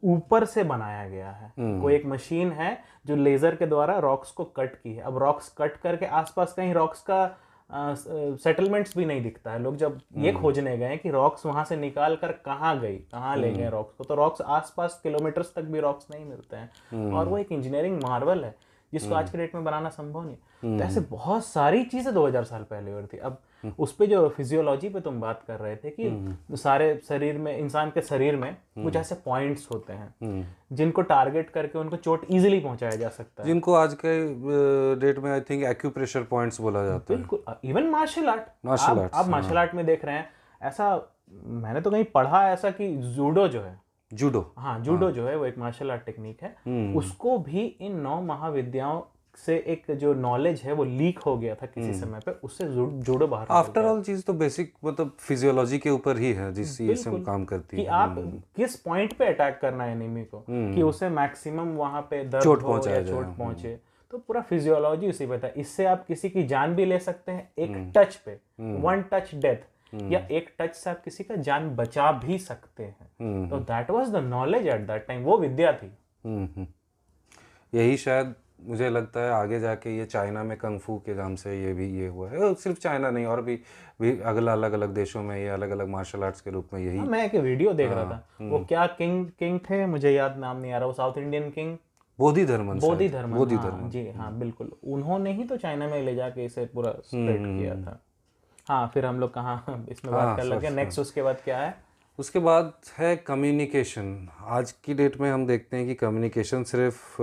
ऊपर 0.03 0.45
से 0.45 0.63
बनाया 0.63 1.09
गया 1.09 1.29
है। 1.29 1.53
हम्म। 1.59 1.81
कोई 1.81 1.95
एक 1.95 2.05
मशीन 2.05 2.51
है 2.51 2.77
जो 3.05 3.15
लेजर 3.15 3.55
के 3.55 3.65
द्वारा 3.65 3.97
रॉक्स 3.99 4.31
को 4.31 4.43
कट 4.43 4.75
की 4.75 4.93
है। 4.93 5.01
अब 5.01 5.17
रॉक्स 5.17 5.55
कट 5.57 5.77
करके 5.77 6.05
आसपास 6.05 6.53
कहीं 6.53 6.73
रॉक्स 6.73 7.01
का 7.01 7.37
सेटलमेंट्स 7.73 8.97
भी 8.97 9.05
नहीं 9.05 9.21
दिखता 9.23 9.51
है 9.51 9.61
लोग 9.61 9.75
जब 9.75 9.99
ये 10.17 10.31
हम्म। 10.31 10.41
खोजने 10.41 10.77
गए 10.77 10.97
कि 10.97 11.09
रॉक्स 11.09 11.45
वहाँ 11.45 11.63
से 11.65 11.75
निकाल 11.75 12.15
कर 12.15 12.31
कहाँ 12.45 12.79
गई 12.79 12.97
कहाँ 13.11 13.35
ले 13.37 13.47
हम्म। 13.47 13.59
गए 13.59 13.69
रॉक्स 13.69 13.95
को 13.95 14.03
तो 14.03 14.15
रॉक्स 14.15 14.41
आसपास 14.41 14.99
किलोमीटर्स 15.03 15.53
तक 15.55 15.63
भी 15.63 15.79
रॉक्स 15.79 16.07
नहीं 16.11 16.25
मिलते 16.25 16.55
हैं 16.55 16.69
हम्म। 16.91 17.15
और 17.15 17.27
वो 17.27 17.37
एक 17.37 17.51
इंजीनियरिंग 17.51 18.01
मार्वल 18.03 18.43
है 18.45 18.55
जिसको 18.93 19.15
आज 19.15 19.29
के 19.29 19.37
डेट 19.37 19.55
में 19.55 19.63
बनाना 19.63 19.89
संभव 19.91 20.23
नहीं 20.23 20.77
तो 20.77 20.83
ऐसे 20.83 21.01
बहुत 21.09 21.45
सारी 21.45 21.83
चीज़ें 21.85 22.13
2000 22.13 22.43
साल 22.45 22.63
पहले 22.63 22.91
हो 22.91 22.97
रही 22.97 23.07
थी। 23.07 23.17
अब 23.19 23.37
उस 23.79 23.93
पे 23.95 24.07
जो 24.07 24.27
फिजियोलॉजी 24.29 24.89
पे 24.89 24.99
तुम 24.99 25.19
बात 25.21 25.43
कर 25.47 25.59
रहे 25.59 25.75
थे 25.75 25.89
कि 25.89 26.57
सारे 26.57 26.87
शरीर 27.07 27.37
में 27.37 27.57
इंसान 27.57 27.89
के 27.89 28.01
शरीर 28.01 28.35
में 28.35 28.55
कुछ 28.75 28.95
ऐसे 28.95 29.15
पॉइंट्स 29.25 29.67
होते 29.71 29.93
हैं 29.93 30.13
हम्म। 30.23 30.75
जिनको 30.75 31.01
टारगेट 31.03 31.49
करके 31.49 31.79
उनको 31.79 31.95
चोट 31.97 32.25
इजीली 32.29 32.59
पहुँचाया 32.59 32.95
जा 32.95 33.09
सकता 33.09 33.43
है। 33.43 33.47
जिनको 33.47 33.73
आज 33.73 33.93
के 34.05 34.17
डेट 35.01 35.19
में 35.19 35.31
आई 35.31 35.41
थिंक 35.41 35.63
एक्यूप्रेशर 35.65 36.23
पॉइंट्स 36.31 36.61
बोला 36.61 36.85
जाता 36.85 37.13
है। 37.13 37.17
बिल्कुल। 37.17 37.55
Even 37.63 37.89
martial 37.89 38.29
art 38.29 38.49
martial 38.65 38.99
art 38.99 39.13
आप 39.13 39.27
मार्शल 39.27 39.57
आर्ट 39.57 39.73
में 39.75 39.85
देख 39.85 40.05
रहे 40.05 40.15
हैं 40.15 40.29
ऐसा 40.61 40.95
मैंने 41.33 41.81
तो 41.81 41.91
कहीं 41.91 42.03
पढ़ा 42.13 42.47
ऐसा 42.49 42.69
कि 42.71 42.95
जूडो 43.15 43.47
जो 43.47 43.61
है 43.61 43.81
जूडो। 44.13 44.51
हाँ 44.57 44.79
जूडो 44.79 45.05
हाँ। 45.05 45.13
जो 45.13 45.27
है 45.27 45.35
वो 45.37 45.45
एक 45.45 45.57
मार्शल 45.57 45.91
आर्ट 45.91 46.05
टेक्निक 46.05 46.43
है। 46.43 46.55
हम्म। 46.65 46.97
उसको 46.97 47.37
भी 47.39 47.65
इन 47.81 47.99
नौ 47.99 48.21
महाविद्याओं 48.21 49.01
से 49.37 49.55
एक 49.67 49.91
जो 49.91 50.13
नॉलेज 50.13 50.61
है 50.61 50.73
वो 50.73 50.83
लीक 50.83 51.19
हो 51.19 51.37
गया 51.37 51.53
था 51.55 51.65
हम्म। 51.65 51.87
किसी 51.87 51.99
समय 51.99 52.19
पे 52.25 52.31
उससे 52.43 52.65
जूडो 53.03 53.27
बाहर 53.27 53.47
आफ्टर 53.51 53.85
ऑल 53.85 54.01
चीज़ 54.03 54.23
तो 54.25 54.33
बेसिक 54.33 54.73
मतलब 54.85 55.15
फिजियोलॉजी 55.19 55.77
के 55.77 55.89
ऊपर 55.89 56.17
ही 56.17 56.31
है 56.33 56.51
जिससे 56.53 56.85
ये 56.85 56.95
सब। 56.95 57.23
काम 57.25 57.45
करती 57.45 57.77
कि 57.77 57.83
है। 57.83 57.89
आप 57.91 58.15
किस 58.55 58.75
पॉइंट 58.75 59.13
पे 59.13 59.25
अटैक 59.25 59.59
करना 59.61 59.83
है 59.83 59.91
एनिमी 59.91 60.23
को 60.25 60.45
कि 60.49 60.81
उसे 60.81 61.09
मैक्सिमम 61.09 61.75
वहाँ 61.77 62.01
पे 62.01 62.23
दर्द 62.23 62.43
चोट 62.43 62.63
हो 62.63 62.77
या 62.87 63.03
चोट 63.03 63.35
पहुँचे। 63.37 63.77
तो 64.11 64.17
पूरा 64.17 64.41
फिजियोलॉजी 64.41 65.09
उसी 65.09 65.25
पे 65.27 65.37
था। 65.37 65.47
इससे 65.57 65.85
आप 65.85 66.05
किसी 66.05 66.29
की 66.29 66.43
जान 66.43 66.75
भी 66.75 66.85
ले 66.85 66.99
सकते 66.99 67.31
हैं 67.31 67.49
एक 67.59 67.93
टच 67.97 68.15
पे। 68.15 68.39
वन 68.81 69.01
टच 69.11 69.35
डेथ 69.35 69.65
या 70.11 70.19
एक 70.31 70.49
टच 70.59 70.75
से 70.75 70.89
आप 70.89 71.01
किसी 71.03 71.23
का 71.23 71.35
जान 71.35 71.69
बचा 71.75 72.11
भी 72.11 72.37
सकते 72.37 72.83
हैं। 72.83 73.09
हम्म, 73.21 73.49
तो 73.49 73.59
that 73.59 73.89
was 73.89 74.11
the 74.11 74.23
knowledge 74.25 74.67
at 74.67 74.87
that 74.87 75.05
time 75.07 75.23
वो 75.23 75.37
विद्या 75.37 75.73
थी। 75.73 75.91
हम्म, 76.25 76.47
हम्म। 76.55 76.67
यही 77.73 77.97
शायद 77.97 78.33
मुझे 78.61 78.89
लगता 78.89 79.19
है 79.19 79.31
आगे 79.31 79.59
जाके 79.59 79.97
ये 79.97 80.05
चाइना 80.05 80.43
में 80.43 80.57
कंगफू 80.57 80.97
के 81.05 81.13
नाम 81.15 81.35
से 81.35 81.61
ये 81.61 81.73
भी 81.73 81.87
ये 81.99 82.07
हुआ 82.07 82.29
है। 82.29 82.53
सिर्फ़ 82.53 82.79
चाइना 82.79 83.09
नहीं 83.11 83.25
और 83.25 83.41
भी 83.41 83.55
भी 84.01 84.19
अगला 84.21 84.53
अलग 84.53 84.73
अलग 84.73 84.93
देशों 84.93 85.23
में 85.23 85.35
ये 85.37 85.47
अलग 85.49 85.69
अलग 85.69 85.87
मार्शल 85.87 86.23
आर्ट्स 86.23 86.41
के 86.41 86.51
रूप 86.51 86.69
में 86.73 86.79
यही 86.81 86.97
हाँ, 86.97 87.05
मैं 87.07 87.23
एक 87.25 87.35
वीडियो 87.35 87.73
देख 87.73 87.91
रहा 87.91 88.03
हाँ, 88.03 88.11
था 88.11 88.27
हम्म। 88.39 88.49
वो 88.51 88.59
क्या 88.65 88.85
किंग 88.87 89.25
किंग 89.39 89.59
थे 89.69 89.85
मुझे 89.85 90.11
याद 90.11 90.37
नाम 90.37 90.57
नहीं 90.57 90.71
आ 90.71 90.77
रहा। 90.77 90.87
वो 90.87 90.93
South 90.93 91.17
Indian 91.17 91.49
king 91.49 91.75
Bodhi 92.19 92.45
Dharman 92.45 92.79
Bodhi 92.79 93.09
Dharma 93.09 93.33
Bodhi 93.33 93.55
हाँ, 93.55 93.63
धर्मन 93.65 93.89
जी 93.89 94.09
हाँ 94.09 94.33
बिल्कुल। 94.39 94.71
उन्होंने 94.83 95.33
ही 95.33 95.43
तो 95.43 95.57
चाइना 95.57 95.87
में 95.87 96.01
ले 96.03 96.15
जाके 96.15 96.45
इसे 96.45 96.65
पूरा 96.65 96.91
स्प्रेड 96.91 97.41
हम्म, 97.41 97.59
किया 97.59 97.75
था। 97.75 97.99
हाँ 98.67 98.91
फिर 98.93 99.05
हम 99.05 99.19
लोग 99.19 99.33
कहाँ 99.33 99.85
इसमें 99.89 100.13
बात 100.15 100.37
कर 100.37 100.43
लगे। 100.43 100.69
नेक्स्ट 100.69 100.99
उसके 100.99 101.21
बाद 101.21 101.41
क्या 101.43 101.57
है? 101.57 101.75
उसके 102.19 102.39
बाद 102.39 102.73
है 102.97 103.15
कम्युनिकेशन 103.15 104.29
आज 104.39 104.71
की 104.71 104.93
डेट 104.93 105.17
में 105.17 105.31
हम 105.31 105.45
देखते 105.47 105.77
हैं 105.77 105.87
कि 105.87 105.95
कम्युनिकेशन 105.95 106.63
सिर्फ़ 106.63 107.21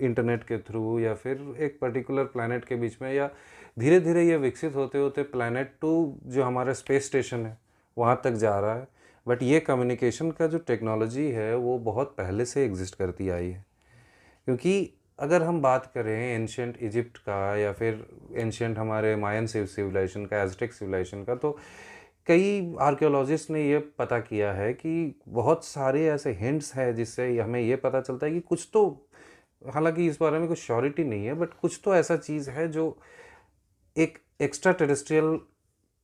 इंटरनेट 0.00 0.44
के 0.44 0.58
थ्रू 0.58 0.98
या 0.98 1.14
फिर 1.14 1.56
एक 1.60 1.78
पर्टिकुलर 1.80 2.24
प्लानट 2.24 2.64
के 2.64 2.76
बीच 2.76 2.96
में 3.02 3.12
या 3.12 3.30
धीरे 3.78 4.00
धीरे 4.00 4.24
ये 4.28 4.36
विकसित 4.36 4.74
होते 4.74 4.98
होते 4.98 5.22
प्लानट 5.22 5.70
टू 5.80 6.18
जो 6.26 6.44
हमारा 6.44 6.72
स्पेस 6.72 7.06
स्टेशन 7.06 7.46
है 7.46 7.58
वहाँ 7.98 8.20
तक 8.24 8.30
जा 8.30 8.58
रहा 8.60 8.74
है। 8.74 8.88
बट 9.26 9.42
ये 9.42 9.60
कम्युनिकेशन 9.60 10.30
का 10.30 10.46
जो 10.46 10.58
टेक्नोलॉजी 10.58 11.30
है 11.30 11.54
वो 11.56 11.78
बहुत 11.78 12.14
पहले 12.18 12.44
से 12.44 12.64
एग्जिस्ट 12.64 12.94
करती 12.94 13.28
आई 13.28 13.50
है। 13.50 13.64
क्योंकि 14.44 14.94
अगर 15.18 15.42
हम 15.42 15.62
बात 15.62 15.86
करें 15.94 16.34
एंशंट 16.34 16.76
इजिप्ट 16.82 17.18
का 17.18 17.56
या 17.56 17.72
फिर 17.72 18.06
एंशंट 18.36 18.78
हमारे 18.78 19.16
मायन 19.16 19.46
सिविलाइजेशन 19.46 20.26
का 20.26 20.42
एजटेक 20.42 20.72
सिविलाइजेशन 20.72 21.24
का 21.24 21.34
तो 21.34 21.58
कई 22.26 22.74
आर्कियोलॉजिस्ट 22.80 23.50
ने 23.50 23.70
ये 23.70 23.78
पता 23.78 24.18
किया 24.18 24.52
है 24.52 24.72
कि 24.72 25.20
बहुत 25.28 25.64
सारे 25.64 26.06
ऐसे 26.06 26.32
हिंट्स 26.32 26.74
हैं 26.74 26.94
जिससे 26.94 27.40
हमें 27.40 27.60
ये 27.60 27.76
पता 27.76 28.00
चलता 28.00 28.26
है 28.26 28.32
कि 28.32 28.40
कुछ 28.40 28.68
तो 28.72 29.08
हालाँकि 29.74 30.06
इस 30.06 30.18
बारे 30.20 30.38
में 30.38 30.48
कुछ 30.48 30.58
श्योरिटी 30.58 31.04
नहीं 31.04 31.26
है 31.26 31.34
बट 31.34 31.48
कुछ 31.60 31.80
तो 31.84 31.94
ऐसा 31.94 32.16
चीज़ 32.16 32.50
है 32.50 32.68
जो 32.68 32.98
एक 33.98 34.18
एक्स्ट्रा 34.40 34.72
टेरेस्ट्रियल 34.72 35.40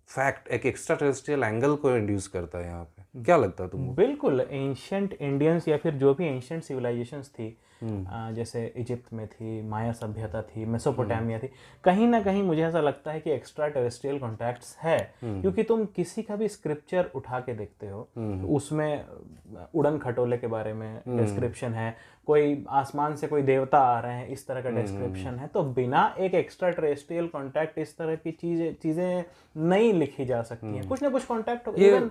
फैक्ट 0.07 0.49
एक 0.49 0.67
एक्स्ट्रा 0.67 0.97
टेरेस्ट्रियल 0.97 1.43
एंगल 1.43 1.77
को 1.77 1.91
इंड्यूस 1.91 2.29
करता 2.29 2.59
है 2.59 2.65
यहाँ 2.65 2.85
पे। 2.85 3.25
क्या 3.25 3.37
लगता 3.37 3.65
है 3.65 3.71
तुमको? 3.71 3.95
बिल्कुल 3.95 4.41
एंशंट 4.41 5.13
इंडियंस 5.21 5.69
या 5.69 5.77
फिर 5.77 5.95
जो 5.95 6.15
भी 6.15 6.27
एंशंट 6.27 6.63
सिविलाइजेशंस 6.63 7.29
थी 7.29 7.59
जैसे 7.83 8.65
इजिप्ट 8.77 9.13
में 9.13 9.27
थी 9.29 9.61
माया 9.69 9.93
सभ्यता 9.93 10.43
थी 10.43 10.65
मेसोपोटामिया 10.67 11.39
थी। 11.39 11.51
कहीं 11.85 12.07
ना 12.09 12.21
कहीं 12.23 12.43
मुझे 12.43 12.63
ऐसा 12.63 12.81
लगता 12.81 13.13
है 13.13 13.21
कि 13.21 13.31
एक्स्ट्रा 13.31 13.69
टेरेस्ट्रियल 13.69 14.19
कॉन्टैक्ट्स 14.19 14.77
है 14.83 14.99
क्योंकि 15.23 15.63
तुम 15.63 15.85
किसी 15.97 16.23
का 16.23 16.37
भी 16.37 16.49
स्क्रिप्चर 16.49 17.11
उठा 17.15 17.41
के 17.41 17.55
देखते 17.55 17.89
हो 17.89 18.03
तो 18.15 18.55
उसमें 18.57 19.05
उड़न 19.75 19.99
खटोले 19.99 20.37
के 20.39 20.47
बारे 20.47 20.73
में 20.73 21.01
डिस्क्रिप्शन 21.09 21.75
है 21.75 21.95
कोई 22.27 22.65
आसमान 22.69 23.15
से 23.17 23.27
कोई 23.27 23.43
देवता 23.43 23.79
आ 23.81 23.99
रहे 24.01 24.15
हैं 24.15 24.29
इस 24.29 24.47
तरह 24.47 24.63
का 24.63 24.71
डिस्क्रिप्शन 24.71 25.39
है 25.39 25.47
तो 25.47 25.63
बिना 25.75 26.03
एक 26.19 26.35
एक्स्ट्रा 26.35 26.71
टेरेस्ट्रियल 26.71 27.29
कॉन्टैक्ट 27.29 27.79
इस 27.79 27.97
तरह 27.99 28.17
की 28.17 28.31
चीज़ें 28.33 28.75
चीज़ें 28.83 29.25
नहीं 29.69 29.93
लिखी 29.93 30.25
जा 30.25 30.43
सकती 30.43 30.67
हैं। 30.67 30.89
कुछ 30.89 31.03
ना 31.03 31.09
कुछ 31.09 31.25
कॉन्टैक्ट 31.25 31.69
इवन 31.69 32.11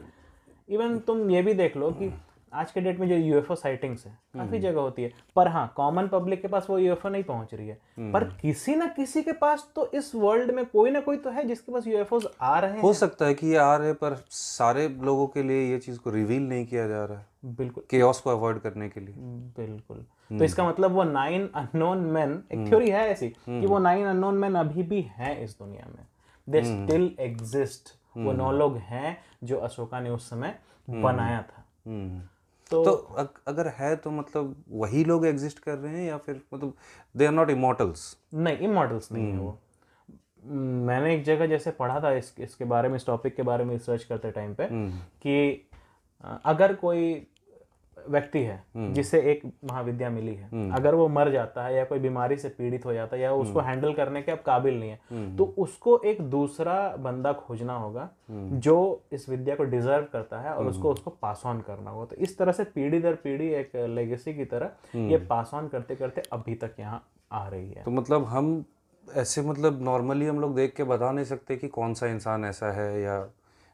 इवन 0.69 0.97
तुम 0.99 1.29
ये 1.31 1.41
भी 1.41 1.53
देख 1.53 1.77
लो 1.77 1.91
कि 1.91 2.09
आज 2.53 2.71
के 2.71 2.81
डेट 2.81 2.99
में 2.99 3.07
जो 3.09 3.15
यूएफओ 3.15 3.55
साइटिंग्स 3.55 4.05
है 4.05 4.11
काफ़ी 4.35 4.59
जगह 4.59 4.79
होती 4.81 5.03
है। 5.03 5.11
पर 5.35 5.47
हाँ 5.47 5.73
कॉमन 5.75 6.07
पब्लिक 6.07 6.41
के 6.41 6.47
पास 6.47 6.67
वो 6.69 6.77
यूएफओ 6.79 7.09
नहीं 7.09 7.23
पहुँच 7.23 7.53
रही 7.53 7.67
है। 7.67 8.11
पर 8.11 8.23
किसी 8.41 8.75
ना 8.75 8.85
किसी 8.87 9.21
के 9.21 9.31
पास 9.31 9.67
तो 9.75 9.85
इस 9.91 10.11
वर्ल्ड 10.15 10.51
में 10.51 10.65
कोई 10.65 10.91
ना 10.91 10.99
कोई 10.99 11.17
तो 11.17 11.29
है 11.29 11.43
जिसके 11.43 11.71
पास 11.71 11.87
यूएफओज 11.87 12.27
आ 12.41 12.59
रहे 12.59 12.71
हैं 12.71 12.81
हो। 12.81 12.93
सकता 12.93 13.25
है 13.25 13.33
कि 13.33 13.47
ये 13.47 13.57
आ 13.57 13.75
रहे 13.75 13.93
पर 13.93 14.15
सारे 14.29 14.87
लोगों 14.89 15.27
के 15.27 15.43
लिए 15.43 15.69
ये 15.71 15.77
चीज़ 15.77 15.99
को 15.99 16.09
रिवील 16.09 16.41
नहीं 16.41 16.65
किया 16.65 16.87
जा 16.87 17.03
रहा 17.05 17.17
है। 17.17 17.25
बिल्कुल। 17.45 17.83
केओस 17.89 18.19
को 18.19 18.29
अवॉइड 18.29 18.59
करने 18.59 18.89
के 18.89 18.99
लिए। 18.99 19.15
बिल्कुल। 19.57 20.05
तो 20.39 20.43
इसका 20.43 20.67
मतलब 20.67 20.91
वो 20.91 21.03
नाइन 21.03 21.49
अननोन 21.55 21.97
मैन 21.97 22.41
एक 22.51 22.67
थ्योरी 22.69 22.89
है 22.89 23.07
ऐसी 23.09 23.29
कि 23.29 23.65
वो 23.65 23.79
नाइन 23.79 24.05
अननोन 24.05 24.37
मैन 24.37 24.55
अभी 24.55 24.83
भी 24.83 25.01
हैं 25.01 25.39
इस 25.43 25.57
दुनिया 25.59 25.87
में। 25.87 26.05
दे 26.47 26.63
स्टिल 26.63 27.15
एग्जिस्ट 27.19 27.95
वो 28.17 28.31
नौ 28.31 28.51
लोग 28.51 28.77
हैं 28.77 29.17
जो 29.43 29.57
अशोका 29.57 29.99
ने 29.99 30.09
उस 30.09 30.29
समय 30.29 30.59
बनाया 30.87 31.41
था। 31.41 31.63
हम्म। 31.87 32.21
तो, 32.71 32.83
तो 32.83 32.91
अग- 32.91 33.41
अगर 33.47 33.67
है 33.67 33.95
तो 33.95 34.11
मतलब 34.11 34.63
वही 34.69 35.03
लोग 35.03 35.25
एग्जिस्ट 35.25 35.59
कर 35.59 35.77
रहे 35.77 35.97
हैं 35.97 36.07
या 36.07 36.17
फिर 36.17 36.41
मतलब 36.53 36.73
दे 37.17 37.25
आर 37.25 37.31
नॉट 37.31 37.49
इमोटल्स 37.49 38.17
नहीं 38.33 38.57
इमोटल्स 38.57 39.11
नहीं 39.11 39.25
है 39.25 39.37
वो। 39.37 39.59
मैंने 40.85 41.15
एक 41.15 41.23
जगह 41.23 41.45
जैसे 41.45 41.71
पढ़ा 41.71 41.99
था 42.01 42.11
इस 42.11 42.35
इसके 42.39 42.65
बारे 42.65 42.89
में 42.89 42.95
इस 42.95 43.05
टॉपिक 43.05 43.35
के 43.35 43.43
बारे 43.43 43.63
में 43.63 43.71
रिसर्च 43.73 44.03
करते 44.03 44.31
टाइम 44.31 44.53
पे 44.53 44.63
कि 45.21 45.69
अगर 46.45 46.75
कोई 46.75 47.27
व्यक्ति 47.97 48.39
है 48.39 48.93
जिसे 48.93 49.19
एक 49.31 49.41
महाविद्या 49.65 50.09
मिली 50.09 50.33
है। 50.35 50.69
अगर 50.71 50.95
वो 50.95 51.07
मर 51.09 51.31
जाता 51.31 51.63
है 51.63 51.75
या 51.75 51.83
कोई 51.85 51.99
बीमारी 51.99 52.37
से 52.37 52.49
पीड़ित 52.49 52.85
हो 52.85 52.93
जाता 52.93 53.15
है 53.15 53.21
या 53.21 53.31
उसको 53.33 53.59
हैंडल 53.59 53.93
करने 53.93 54.21
के 54.21 54.31
अब 54.31 54.39
काबिल 54.45 54.79
नहीं 54.79 54.89
है 54.89 55.35
तो 55.37 55.45
उसको 55.57 55.97
एक 56.05 56.21
दूसरा 56.29 56.75
बंदा 56.99 57.33
खोजना 57.35 57.77
होगा 57.77 58.09
जो 58.29 58.77
इस 59.13 59.27
विद्या 59.29 59.55
को 59.55 59.63
डिजर्व 59.65 60.05
करता 60.13 60.39
है 60.39 60.53
और 60.53 60.67
उसको 60.67 60.91
उसको 60.91 61.11
पास 61.21 61.41
ऑन 61.45 61.59
करना 61.61 61.91
होगा। 61.91 62.05
तो 62.05 62.15
इस 62.17 62.37
तरह 62.37 62.51
से 62.51 62.63
पीढ़ी 62.65 62.99
दर 62.99 63.15
पीढ़ी 63.15 63.49
एक 63.55 63.75
लेगेसी 63.89 64.33
की 64.33 64.45
तरह 64.45 64.97
ये 65.09 65.17
पास 65.27 65.51
ऑन 65.53 65.67
करते 65.67 65.95
करते 65.95 66.23
अभी 66.33 66.55
तक 66.55 66.75
यहाँ 66.79 67.03
आ 67.31 67.47
रही 67.47 67.69
है। 67.69 67.83
तो 67.83 67.91
मतलब 67.91 68.25
हम 68.25 68.63
ऐसे 69.07 69.41
मतलब 69.41 69.81
नॉर्मली 69.83 70.25
हम 70.25 70.39
लोग 70.39 70.55
देख 70.55 70.73
के 70.75 70.83
बता 70.83 71.11
नहीं 71.11 71.25
सकते 71.25 71.55
कि 71.55 71.67
कौन 71.69 71.93
सा 71.93 72.07
इंसान 72.07 72.45
ऐसा 72.45 72.71
है 72.71 73.01
या 73.01 73.19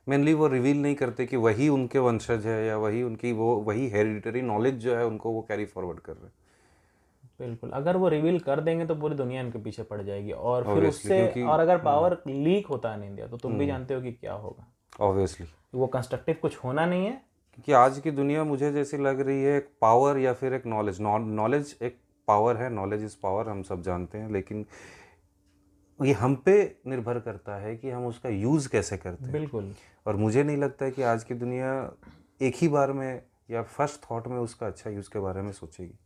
मेनली 0.08 0.34
वो 0.34 0.48
रिवील 0.48 0.82
नहीं 0.82 0.96
करते 0.96 1.26
कि 1.26 1.38
वही 1.38 1.68
उनके 1.70 2.00
वंशज 2.00 2.46
है 2.46 2.66
या 2.66 2.78
वही 2.78 3.04
उनकी 3.04 3.32
वो 3.32 3.56
वही 3.58 3.88
हेरिडिटरी 3.90 4.42
नॉलेज 4.42 4.76
जो 4.76 4.96
है 4.96 5.06
उनको 5.06 5.32
वो 5.32 5.42
कैरी 5.42 5.66
फॉरवर्ड 5.66 6.00
कर 6.00 6.14
रहे 6.14 6.26
हैं। 6.26 6.34
बिल्कुल। 7.40 7.70
अगर 7.72 7.98
वो 7.98 8.08
रिवील 8.10 8.40
कर 8.40 8.60
देंगे 8.62 8.86
तो 8.86 8.96
पूरी 8.96 9.16
दुनिया 9.16 9.42
इनके 9.42 9.60
पीछे 9.60 9.84
पड़ 9.84 10.02
जाएगी 10.02 10.32
और 10.32 10.64
फिर 10.66 10.86
उससे 10.86 11.44
और 11.44 11.60
अगर 11.60 11.78
पावर 11.78 12.18
लीक 12.28 12.68
होता 12.68 12.94
है 12.94 13.08
इंडिया 13.08 13.28
तो 13.28 13.38
तुम 13.38 13.58
भी 13.58 13.68
जानते 13.68 13.94
हो 13.94 14.02
कि 14.02 14.12
क्या 14.12 14.34
होगा। 14.34 14.68
ऑब्वियसली 15.00 15.48
वो 15.74 15.88
कंस्ट्रक्टिव 15.88 16.36
कुछ 16.42 16.58
होना 16.58 16.86
नहीं 16.86 17.06
है। 17.06 17.12
क्योंकि 17.54 17.72
आज 17.72 18.00
की 18.00 18.12
दुनिया 18.12 18.44
मुझे 18.44 18.72
जैसी 18.72 18.98
लग 18.98 19.20
रही 19.20 19.44
है 19.44 19.58
एक 19.58 19.70
पावर 19.82 20.18
या 20.18 20.34
फिर 20.34 20.54
एक 20.54 20.66
नॉलेज 20.66 21.02
नॉलेज 21.02 21.76
एक 21.82 21.98
पावर 22.28 22.58
है 22.58 22.70
नॉलेज 22.70 23.04
इज़ 23.04 23.16
पावर 23.24 23.50
हम 23.50 23.62
सब 23.64 23.82
जानते 23.82 24.18
हैं 24.18 24.32
लेकिन 24.32 24.66
ये 26.02 26.14
हम 26.14 26.36
पे 26.36 26.76
निर्भर 26.88 27.20
करता 27.20 27.56
है 27.56 27.76
कि 27.76 27.90
हम 27.90 28.06
उसका 28.06 28.30
यूज़ 28.30 28.70
कैसे 28.70 28.98
करते 28.98 29.24
हैं। 29.24 29.34
बिल्कुल। 29.34 29.76
और 30.08 30.16
मुझे 30.16 30.44
नहीं 30.44 30.58
लगता 30.58 30.86
है 30.86 30.92
कि 30.92 31.02
आज 31.02 31.24
की 31.24 31.34
दुनिया 31.34 31.94
एक 32.42 32.56
ही 32.56 32.68
बार 32.68 32.92
में 32.92 33.22
या 33.52 33.64
फ़र्स्ट 33.64 34.12
थॉट 34.12 34.28
में 34.28 34.38
उसका 34.38 34.68
अच्छा 34.68 34.90
यूज़ 34.90 35.10
के 35.10 35.20
बारे 35.20 35.42
में 35.42 35.52
सोचेगी। 35.52 36.00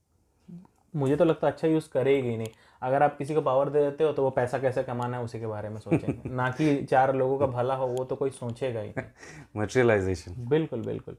मुझे 0.95 1.15
तो 1.15 1.25
लगता 1.25 1.47
है 1.47 1.53
अच्छा 1.53 1.67
यूज़ 1.67 1.89
करेगी 1.89 2.37
नहीं। 2.37 2.47
अगर 2.81 3.03
आप 3.03 3.17
किसी 3.17 3.35
को 3.35 3.41
पावर 3.41 3.69
दे 3.69 3.79
देते 3.79 4.03
हो 4.03 4.13
तो 4.13 4.23
वो 4.23 4.29
पैसा 4.29 4.59
कैसे 4.59 4.83
कमाना 4.83 5.17
है 5.17 5.23
उसी 5.23 5.39
के 5.39 5.47
बारे 5.47 5.69
में 5.69 5.79
सोचेंगे। 5.79 6.29
ना 6.29 6.49
कि 6.49 6.83
चार 6.83 7.15
लोगों 7.15 7.37
का 7.39 7.45
भला 7.45 7.75
हो 7.75 7.87
वो 7.87 8.03
तो 8.03 8.15
कोई 8.15 8.29
सोचेगा 8.29 8.79
ही 8.79 8.93
नहीं। 8.97 9.05
मटेरियलाइजेशन 9.57 10.35
बिल्कुल 10.37 10.81
बिल्कुल। 10.81 11.17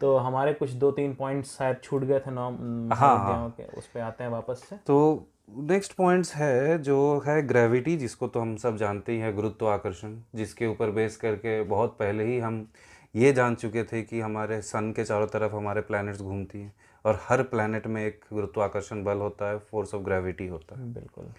तो 0.00 0.16
हमारे 0.16 0.52
कुछ 0.52 0.70
दो 0.70 0.90
तीन 0.90 1.14
पॉइंट्स 1.14 1.58
शायद 1.58 1.76
छूट 1.82 2.02
गए 2.04 2.20
थे 2.20 2.30
नौ 2.30 2.50
महाविद्याओं 2.50 3.50
के 3.50 3.62
उस 3.62 3.86
पर 3.86 4.00
आते 4.00 4.24
हैं 4.24 4.30
वापस 4.30 4.66
से। 4.68 4.76
तो 4.76 5.28
नेक्स्ट 5.48 5.92
पॉइंट्स 5.92 6.34
है 6.34 6.78
जो 6.82 6.96
है 7.26 7.42
ग्रेविटी 7.42 7.96
जिसको 7.96 8.26
तो 8.28 8.40
हम 8.40 8.54
सब 8.56 8.76
जानते 8.76 9.12
ही 9.12 9.18
हैं 9.18 9.34
गुरुत्वाकर्षण 9.34 10.16
जिसके 10.34 10.66
ऊपर 10.66 10.90
बेस 10.90 11.16
करके 11.16 11.62
बहुत 11.62 11.96
पहले 11.98 12.24
ही 12.24 12.38
हम 12.38 12.66
ये 13.14 13.32
जान 13.32 13.54
चुके 13.54 13.82
थे 13.84 14.02
कि 14.02 14.20
हमारे 14.20 14.60
सन 14.62 14.92
के 14.92 15.04
चारों 15.04 15.26
तरफ़ 15.26 15.52
हमारे 15.52 15.80
प्लैनेट्स 15.80 16.20
घूमती 16.20 16.58
हैं 16.58 16.72
और 17.04 17.20
हर 17.22 17.42
प्लैनेट 17.42 17.86
में 17.86 18.04
एक 18.06 18.24
गुरुत्वाकर्षण 18.32 19.02
बल 19.04 19.18
होता 19.18 19.50
है 19.50 19.58
फोर्स 19.70 19.94
ऑफ़ 19.94 20.02
ग्रेविटी 20.02 20.46
होता 20.46 20.78
है। 20.80 20.92
बिल्कुल। 20.92 21.32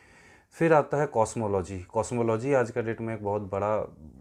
फिर 0.58 0.74
आता 0.74 0.98
है 0.98 1.08
कॉस्मोलॉजी 1.08 1.80
कॉस्मोलॉजी 1.84 2.54
आज 2.54 2.72
का 2.72 2.82
डेट 2.82 3.02
में 3.02 3.14
एक 3.16 3.24
बहुत 3.24 3.50
बड़ा 3.52 3.78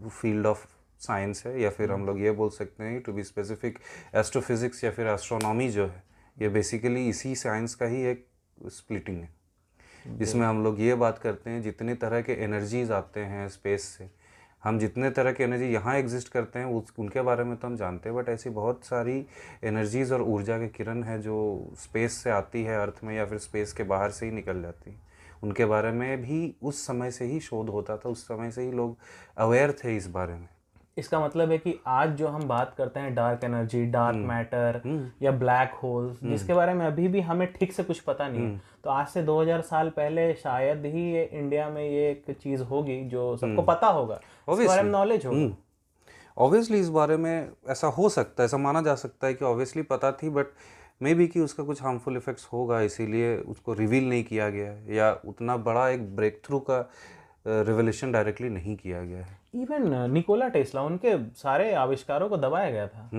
फ़ील्ड 0.09 0.45
ऑफ़ 0.45 0.65
साइंस 1.01 1.43
है 1.45 1.61
या 1.61 1.69
फिर 1.69 1.91
हम 1.91 2.05
लोग 2.05 2.21
ये 2.21 2.31
बोल 2.31 2.49
सकते 2.49 2.83
हैं 2.83 3.01
टू 3.01 3.13
बी 3.13 3.23
स्पेसिफिक 3.23 3.79
एस्ट्रोफिजिक्स 4.15 4.83
या 4.83 4.91
फिर 4.91 5.07
एस्ट्रोनॉमी 5.07 5.69
जो 5.69 5.87
है 5.87 6.03
ये 6.37 6.49
बेसिकली 6.49 7.07
इसी 7.09 7.35
साइंस 7.35 7.75
का 7.75 7.85
ही 7.85 8.03
एक 8.05 8.27
स्प्लिटिंग 8.67 9.21
है। 9.21 9.42
जिसमें 10.07 10.45
हम 10.45 10.63
लोग 10.63 10.81
ये 10.81 10.95
बात 10.95 11.17
करते 11.17 11.49
हैं, 11.49 11.61
जितने 11.61 11.95
तरह 11.95 12.21
के 12.21 12.33
एनर्जीज 12.43 12.91
आते 12.91 13.19
हैं 13.19 13.47
स्पेस 13.49 13.83
से, 13.87 14.09
हम 14.63 14.79
जितने 14.79 15.09
तरह 15.09 15.31
के 15.31 15.43
एनर्जी 15.43 15.65
यहाँ 15.65 15.95
एग्जिस्ट 15.95 16.29
करते 16.29 16.59
हैं, 16.59 16.65
उस, 16.65 16.93
उनके 16.99 17.21
बारे 17.21 17.43
में 17.43 17.55
तो 17.57 17.67
हम 17.67 17.75
जानते 17.77 18.09
हैं 18.09 18.17
बट 18.17 18.29
ऐसी 18.29 18.49
बहुत 18.49 18.85
सारी 18.85 19.25
एनर्जीज 19.63 20.11
और 20.11 20.21
ऊर्जा 20.21 20.57
के 20.57 20.67
किरण 20.67 21.03
है 21.03 21.21
जो 21.21 21.73
स्पेस 21.77 22.13
से 22.13 22.29
आती 22.29 22.63
है 22.63 22.77
अर्थ 22.81 23.03
में 23.03 23.15
या 23.15 23.25
फिर 23.25 23.37
स्पेस 23.37 23.73
के 23.73 23.83
बाहर 23.83 24.11
से 24.11 24.25
ही 24.25 24.31
निकल 24.31 24.61
जाती 24.61 24.91
है। 24.91 24.97
उनके 25.43 25.65
बारे 25.65 25.91
में 25.91 26.21
भी 26.21 26.55
उस 26.63 26.85
समय 26.87 27.11
से 27.11 27.25
ही 27.25 27.39
शोध 27.39 27.69
होता 27.69 27.97
था, 27.97 28.09
उस 28.09 28.23
समय 28.23 28.51
से 28.51 28.61
ही 28.61 28.71
लोग 28.71 28.97
अवेयर 29.37 29.71
थे 29.83 29.95
इस 29.97 30.07
बारे 30.07 30.33
में। 30.33 30.47
इसका 30.97 31.19
मतलब 31.19 31.51
है 31.51 31.57
कि 31.57 31.79
आज 31.87 32.09
जो 32.09 32.27
हम 32.27 32.47
बात 32.47 32.73
करते 32.77 32.99
हैं 32.99 33.13
डार्क 33.15 33.43
एनर्जी 33.43 33.85
डार्क 33.85 34.17
मैटर 34.17 34.81
या 35.21 35.31
ब्लैक 35.31 35.73
होल्स 35.73 36.19
जिसके 36.23 36.53
बारे 36.53 36.73
में 36.73 36.85
अभी 36.85 37.07
भी 37.07 37.21
हमें 37.21 37.47
ठीक 37.53 37.73
से 37.73 37.83
कुछ 37.83 37.99
पता 37.99 38.27
नहीं 38.29 38.41
है। 38.41 38.61
तो 38.83 38.89
आज 38.89 39.07
से 39.07 39.23
2000 39.23 39.61
साल 39.61 39.89
पहले 39.89 40.33
शायद 40.33 40.85
ही 40.85 41.11
ये 41.13 41.23
इंडिया 41.23 41.69
में 41.69 41.83
ये 41.83 42.09
एक 42.11 42.35
चीज़ 42.41 42.63
होगी 42.63 43.01
जो 43.03 43.35
सबको 43.37 43.61
पता 43.61 43.87
होगा। 43.87 44.19
इसके 44.49 44.67
बारे 44.67 44.83
में 44.83 44.91
नॉलेज 44.91 45.25
होगा। 45.25 45.55
ऑब्वियसली 46.37 46.79
इस 46.79 46.89
बारे 46.89 47.17
में 47.17 47.49
ऐसा 47.69 47.87
हो 47.87 48.09
सकता 48.09 48.43
है 48.43 48.45
ऐसा 48.45 48.57
माना 48.57 48.81
जा 48.81 48.95
सकता 48.95 49.27
है 49.27 49.33
कि 49.33 49.45
ऑब्वियसली 49.45 49.81
पता 49.81 50.11
थी 50.11 50.29
बट 50.29 50.45
मे 51.01 51.13
बी 51.15 51.27
कि 51.27 51.39
उसका 51.39 51.63
कुछ 51.63 51.81
हार्मफुल 51.83 52.17
इफेक्ट्स 52.17 52.47
होगा 52.53 52.81
इसीलिए 52.81 53.35
उसको 53.37 53.73
रिवील 53.73 54.09
नहीं 54.09 54.23
किया 54.23 54.49
गया 54.49 54.95
या 54.95 55.11
उतना 55.25 55.57
बड़ा 55.57 55.89
एक 55.89 56.15
ब्रेक 56.15 56.41
थ्रू 56.45 56.59
का 56.59 56.79
रिवोल्यूशन 57.45 58.11
डायरेक्टली 58.11 58.49
नहीं 58.49 58.75
किया 58.75 59.01
गया 59.03 59.23
है। 59.23 59.37
इवन 59.55 60.11
निकोला 60.11 60.47
टेस्ला 60.47 60.81
उनके 60.81 61.17
सारे 61.35 61.73
आविष्कारों 61.73 62.29
को 62.29 62.37
दबाया 62.37 62.71
गया 62.71 62.87
था। 62.87 63.09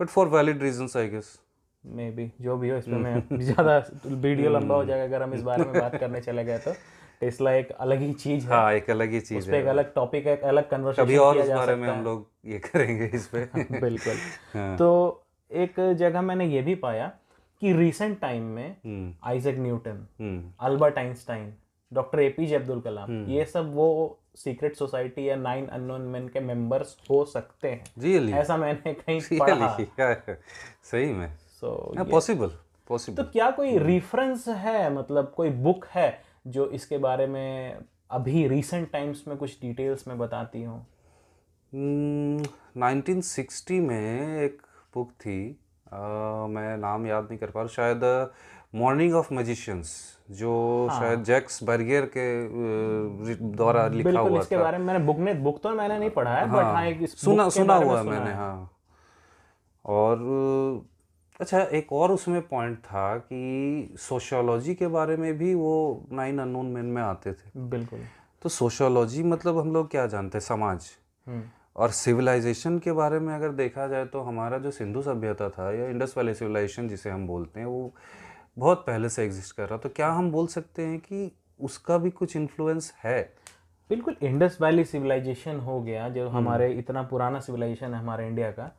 But 0.00 0.08
for 0.08 0.28
valid 0.28 0.62
reasons 0.62 0.96
I 0.96 1.08
guess 1.08 1.38
maybe 2.10 2.30
जो 2.40 2.56
भी 2.56 2.68
हो 2.68 2.76
इस 2.76 2.84
पे 2.84 2.96
मैं 2.96 3.38
ज़्यादा 3.40 3.76
वीडियो 4.06 4.50
लंबा 4.50 4.74
हो 4.74 4.84
जाएगा 4.84 5.04
अगर 5.04 5.22
हम 5.22 5.34
इस 5.34 5.42
बारे 5.42 5.64
में 5.64 5.80
बात 5.80 5.96
करने 5.96 6.20
चले 6.20 6.44
गए 6.44 6.58
तो। 6.58 6.72
टेस्ला 7.20 7.52
एक 7.52 7.70
अलग 7.72 8.00
ही 8.00 8.12
चीज़ 8.12 8.44
है। 8.44 8.50
हाँ 8.50 8.72
एक 8.72 8.90
अलग 8.90 9.10
ही 9.10 9.18
उस 9.18 9.28
चीज़ 9.28 9.50
पे 9.50 9.56
है। 9.56 9.62
एक 9.62 9.68
अलग 9.68 9.92
टॉपिक 9.94 10.26
एक 10.26 10.42
अलग 10.42 10.68
कन्वर्सेशन 10.70 11.04
कभी 11.04 11.16
और 11.16 11.42
किया 11.42 11.56
बारे 11.56 11.74
में 11.76 11.88
हम 11.88 12.04
लोग 12.04 12.26
ये 12.44 12.58
करेंगे 12.58 13.10
इस 13.14 13.26
पे। 13.26 13.44
बिल्कुल। 13.80 14.14
हाँ। 14.54 14.76
तो 14.76 14.88
एक 15.50 15.80
जगह 15.98 16.22
मैंने 16.22 16.46
ये 16.46 16.62
भी 16.62 16.74
पाया 16.74 17.06
कि 17.62 17.72
रिसेंट 17.72 18.18
टाइम 18.20 18.42
में 18.42 18.76
हम्म। 18.84 19.14
Isaac 19.24 19.58
Newton 19.58 20.06
hmm. 20.20 20.52
Albert 20.60 20.98
Einstein 20.98 21.52
doctor 21.92 22.20
APJ 22.20 22.56
Abdul 22.56 22.80
Kalam. 22.80 23.26
ये 23.26 23.44
सब 23.44 23.74
वो 23.74 24.18
सीक्रेट 24.36 24.76
सोसाइटी 24.76 25.28
या 25.28 25.36
नाइन 25.36 25.66
अननोन 25.66 26.00
मैन 26.00 26.28
के 26.28 26.40
मेंबर्स 26.40 26.96
हो 27.10 27.24
सकते 27.24 27.70
हैं। 27.70 27.84
रियली 27.98 28.32
ऐसा 28.32 28.56
मैंने 28.56 28.94
कहीं 28.94 29.38
पढ़ा। 29.38 29.76
सही 30.82 31.12
में। 31.12 31.36
सो 31.36 31.94
पॉसिबल 32.10 32.50
पॉसिबल 32.88 33.22
तो 33.22 33.30
क्या 33.30 33.50
कोई 33.50 33.78
रेफरेंस 33.78 34.48
है? 34.48 34.94
मतलब 34.94 35.32
कोई 35.36 35.50
बुक 35.50 35.86
है 35.86 36.22
जो 36.46 36.66
इसके 36.66 36.98
बारे 36.98 37.26
में 37.26 37.78
अभी 38.10 38.48
रिसेंट 38.48 38.90
टाइम्स 38.90 39.24
में 39.28 39.36
कुछ 39.36 39.60
डिटेल्स 39.60 40.08
में 40.08 40.18
बताती 40.18 40.62
हूँ? 40.62 40.86
नाइनटीन 42.76 43.20
सिक्सटी 43.20 43.80
में 43.80 44.40
एक 44.42 44.62
बुक 44.94 45.10
थी। 45.10 45.60
अ, 45.92 45.96
मैं 46.50 46.76
नाम 46.76 47.06
याद 47.06 47.24
नहीं 47.24 47.38
कर 47.38 47.46
पा 47.50 47.60
रहा। 47.60 47.68
शायद 47.68 48.30
मॉर्निंग 48.74 49.14
ऑफ़ 49.14 49.32
मैजिशियंस 49.34 49.90
जो 50.30 50.52
हाँ। 50.90 50.98
शायद 51.00 51.22
जैक्स 51.24 51.62
बर्गियर 51.62 52.10
के 52.16 52.26
द्वारा 53.56 53.86
लिखा 53.88 54.20
हुआ 54.20 54.40
इसके 54.40 54.56
था 54.56 54.62
बारे 54.62 54.78
में 54.78 54.84
मैंने 54.84 55.04
बुक 55.04 55.18
ने 55.18 55.34
बुक 55.34 55.60
तो 55.62 55.70
मैंने 55.70 55.98
नहीं 55.98 56.10
पढ़ा 56.10 56.34
है 56.34 56.48
हाँ। 56.48 56.56
बट 56.58 56.64
हाँ 56.64 56.84
एक 56.86 57.08
सुना 57.08 57.48
सुना 57.48 57.74
हुआ 57.74 57.98
है 57.98 58.04
मैंने 58.04 58.30
है। 58.30 58.36
हाँ 58.36 58.70
और 59.84 60.86
अच्छा 61.40 61.60
एक 61.72 61.92
और 61.92 62.12
उसमें 62.12 62.40
पॉइंट 62.48 62.78
था 62.78 63.16
कि 63.18 63.94
सोशियोलॉजी 63.98 64.74
के 64.74 64.86
बारे 64.86 65.16
में 65.16 65.32
भी 65.38 65.54
वो 65.54 66.06
नाइन 66.12 66.38
अननोन 66.38 66.66
मैन 66.66 66.84
में 66.84 67.02
आते 67.02 67.32
थे 67.32 67.60
बिल्कुल 67.70 68.00
तो 68.42 68.48
सोशियोलॉजी 68.48 69.22
मतलब 69.22 69.58
हम 69.58 69.72
लोग 69.74 69.90
क्या 69.90 70.06
जानते 70.06 70.38
हैं 70.38 70.44
समाज 70.44 70.90
हम्म 71.26 71.42
और 71.76 71.90
सिविलाइजेशन 71.90 72.78
के 72.78 72.92
बारे 72.92 73.18
में 73.18 73.34
अगर 73.34 73.52
देखा 73.52 73.86
जाए 73.88 74.04
तो 74.04 74.20
हमारा 74.20 74.58
जो 74.58 74.70
सिंधु 74.70 75.02
सभ्यता 75.02 75.48
था 75.48 75.70
या 75.72 75.88
इंडस 75.88 76.14
वैली 76.18 76.34
सिविलाइजेशन 76.34 76.88
जिसे 76.88 77.10
हम 77.10 77.26
बोलते 77.26 77.60
हैं 77.60 77.66
वो 77.66 77.92
बहुत 78.58 78.84
पहले 78.86 79.08
से 79.08 79.24
एग्जिस्ट 79.24 79.56
कर 79.56 79.68
रहा 79.68 79.78
तो 79.78 79.88
क्या 79.88 80.10
हम 80.12 80.30
बोल 80.32 80.46
सकते 80.46 80.82
हैं 80.82 80.98
कि 80.98 81.30
उसका 81.60 81.98
भी 81.98 82.10
कुछ 82.10 82.36
इन्फ्लुएंस 82.36 82.92
है? 83.04 83.34
बिल्कुल 83.92 84.16
इंडस 84.22 84.58
वैली 84.62 84.84
सिविलाइजेशन 84.84 85.58
हो 85.60 85.80
गया 85.82 86.08
जो 86.08 86.28
हमारे 86.28 86.72
इतना 86.72 87.02
पुराना 87.02 87.40
सिविलाइजेशन 87.40 87.94
है 87.94 88.00
हमारे 88.00 88.26
इंडिया 88.26 88.50
का 88.50 88.70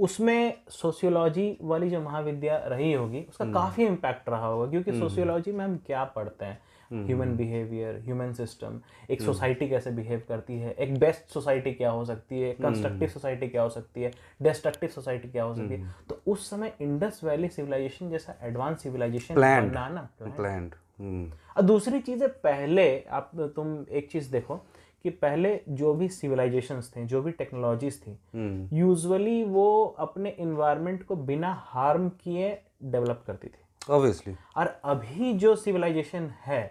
उसमें 0.00 0.58
सोशियोलॉजी 0.68 1.58
वाली 1.62 1.90
जो 1.90 2.00
महाविद्या 2.00 2.56
रही 2.66 2.92
होगी 2.92 3.24
उसका 3.28 3.44
काफ़ी 3.52 3.86
इम्पैक्ट 3.86 4.28
रहा 4.28 4.46
होगा 4.46 4.70
क्योंकि 4.70 4.92
सोशियोलॉजी 4.92 5.52
में 5.52 5.64
हम 5.64 5.76
क्या 5.86 6.04
पढ़ते 6.04 6.44
हैं? 6.44 6.58
ह्यूमन 7.06 7.36
बिहेवियर 7.36 8.00
ह्यूमन 8.04 8.32
सिस्टम 8.32 8.80
एक 9.10 9.22
सोसाइटी 9.22 9.68
कैसे 9.68 9.90
बिहेव 9.90 10.22
करती 10.28 10.58
है 10.58 10.72
एक 10.72 10.98
बेस्ट 10.98 11.32
सोसाइटी 11.32 11.72
क्या 11.72 11.90
हो 11.90 12.04
सकती 12.04 12.40
है 12.40 12.52
कंस्ट्रक्टिव 12.52 13.08
सोसाइटी 13.08 13.48
क्या 13.48 13.62
हो 13.62 13.68
सकती 13.68 14.02
है 14.02 14.12
डिस्ट्रक्टिव 14.42 14.88
सोसाइटी 14.88 15.28
क्या 15.28 15.44
हो 15.44 15.54
सकती 15.54 15.74
है? 15.74 15.94
तो 16.08 16.20
उस 16.26 16.50
समय 16.50 16.72
इंडस 16.80 17.20
वैली 17.24 17.48
सिविलाइजेशन 17.48 18.10
जैसा 18.10 18.36
एडवांस 18.42 18.82
सिविलाइजेशन. 18.82 19.34
बनाना 19.34 20.08
प्लान्ड 20.22 20.74
और 21.00 21.62
दूसरी 21.62 22.00
चीज़ 22.00 22.22
है 22.22 22.28
पहले 22.44 22.86
आप 23.10 23.30
तुम 23.56 23.84
एक 23.90 24.10
चीज़ 24.10 24.30
देखो 24.32 24.56
कि 25.04 25.10
पहले 25.10 25.60
जो 25.70 25.92
भी 25.94 26.08
सिविलाइजेशंस 26.10 26.92
थे 26.96 27.04
जो 27.06 27.22
भी 27.22 27.32
टेक्नोलॉजीज़ 27.32 28.00
थी 28.00 28.18
यूजुअली 28.72 29.42
वो 29.44 29.84
अपने 29.98 30.30
इन्वायरमेंट 30.38 31.02
को 31.02 31.16
बिना 31.16 31.52
हार्म 31.66 32.08
किए 32.22 32.50
डेवलप 32.82 33.22
करती 33.26 33.48
थी। 33.48 33.92
ऑब्वियसली 33.92 34.34
और 34.56 34.66
अभी 34.84 35.32
जो 35.34 35.54
सिविलाइजेशन 35.56 36.32
है 36.44 36.62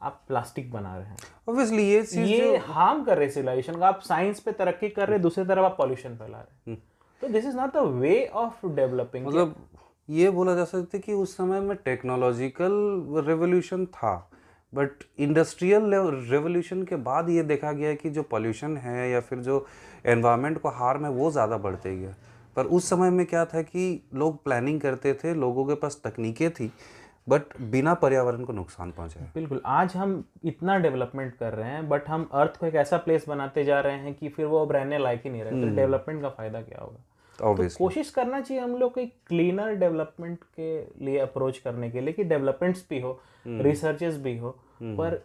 आप 0.00 0.22
प्लास्टिक 0.28 0.70
बना 0.72 0.96
रहे 0.96 1.06
हैं। 1.06 1.16
ऑब्वियसली 1.48 1.82
ये 1.82 2.02
चीज़ 2.02 2.28
ये 2.30 2.56
हार्म 2.56 3.04
कर 3.04 3.18
रहे 3.18 3.28
सिविलाइजेशन 3.30 3.78
का। 3.78 3.88
आप 3.88 4.00
साइंस 4.00 4.40
पे 4.40 4.52
तरक्की 4.52 4.88
कर 4.88 5.08
रहे 5.08 5.18
दूसरी 5.18 5.44
तरफ़ 5.44 5.64
आप 5.64 5.76
पॉल्यूशन 5.78 6.16
फैला 6.16 6.38
रहे 6.38 6.70
हैं। 6.70 6.82
तो 7.22 7.28
this 7.28 7.44
is 7.44 7.56
not 7.56 7.72
the 7.74 7.84
way 7.94 8.26
of 8.26 8.66
developing 8.66 9.26
मतलब 9.26 9.54
ये 10.08 10.30
बोला 10.30 10.54
जा 10.54 10.64
सकता 10.64 10.96
है 10.96 11.00
कि 11.00 11.12
उस 11.12 11.36
समय 11.36 11.60
में 11.60 11.76
टेक्नोलॉजिकल 11.76 12.72
रेवोल्यूशन 13.26 13.86
था 13.86 14.30
बट 14.74 14.90
इंडस्ट्रियल 15.18 15.94
रेवोल्यूशन 16.30 16.82
के 16.82 16.96
बाद 16.96 17.28
ये 17.30 17.42
देखा 17.42 17.72
गया 17.72 17.94
कि 17.94 18.10
जो 18.10 18.22
पॉल्यूशन 18.22 18.76
है 18.76 19.10
या 19.10 19.20
फिर 19.20 19.38
जो 19.38 19.66
एनवायरनमेंट 20.06 20.58
को 20.58 20.68
हार्म 20.68 21.04
है 21.04 21.10
वो 21.10 21.30
ज़्यादा 21.30 21.56
बढ़ते 21.56 21.96
गया। 21.96 22.14
पर 22.56 22.66
उस 22.66 22.88
समय 22.90 23.10
में 23.10 23.24
क्या 23.26 23.44
था 23.44 23.62
कि 23.62 24.08
लोग 24.14 24.42
प्लानिंग 24.44 24.80
करते 24.80 25.14
थे 25.14 25.34
लोगों 25.34 25.64
के 25.64 25.74
पास 25.74 26.00
तकनीकें 26.04 26.50
थी 26.50 26.70
बट 27.28 27.42
बिना 27.70 27.94
पर्यावरण 27.94 28.44
को 28.44 28.52
नुकसान 28.52 28.90
पहुँचाए 28.92 29.30
बिल्कुल 29.34 29.60
आज 29.66 29.96
हम 29.96 30.22
इतना 30.44 30.78
डेवलपमेंट 30.78 31.34
कर 31.36 31.52
रहे 31.52 31.70
हैं 31.70 31.88
बट 31.88 32.08
हम 32.08 32.28
अर्थ 32.32 32.56
को 32.56 32.66
एक 32.66 32.74
ऐसा 32.74 32.96
प्लेस 32.96 33.24
बनाते 33.28 33.64
जा 33.64 33.80
रहे 33.80 33.96
हैं 33.96 34.14
कि 34.14 34.28
फिर 34.28 34.46
वो 34.46 34.62
अब 34.62 34.72
रहने 34.72 34.98
लायक 34.98 35.22
ही 35.24 35.30
नहीं 35.30 35.42
रहे 35.42 35.60
तो 35.62 35.76
डेवलपमेंट 35.76 36.22
का 36.22 36.28
फ़ायदा 36.28 36.62
क्या 36.62 36.80
होगा? 36.80 36.98
तो 37.54 37.62
कोशिश 37.78 38.10
करना 38.10 38.40
चाहिए 38.40 38.62
हम 38.62 38.76
लोग 38.76 38.94
को 38.94 39.00
एक 39.00 39.14
क्लीनर 39.26 39.74
डेवलपमेंट 39.74 40.38
के 40.60 41.04
लिए 41.04 41.18
अप्रोच 41.18 41.58
करने 41.58 41.90
के 41.90 42.00
लिए 42.00 42.12
कि 42.12 42.24
डेवलपमेंट्स 42.24 42.86
भी 42.90 43.00
हो 43.00 43.20
रिसर्चेस 43.46 44.16
भी 44.16 44.38
हो 44.38 44.50
पर 44.82 45.24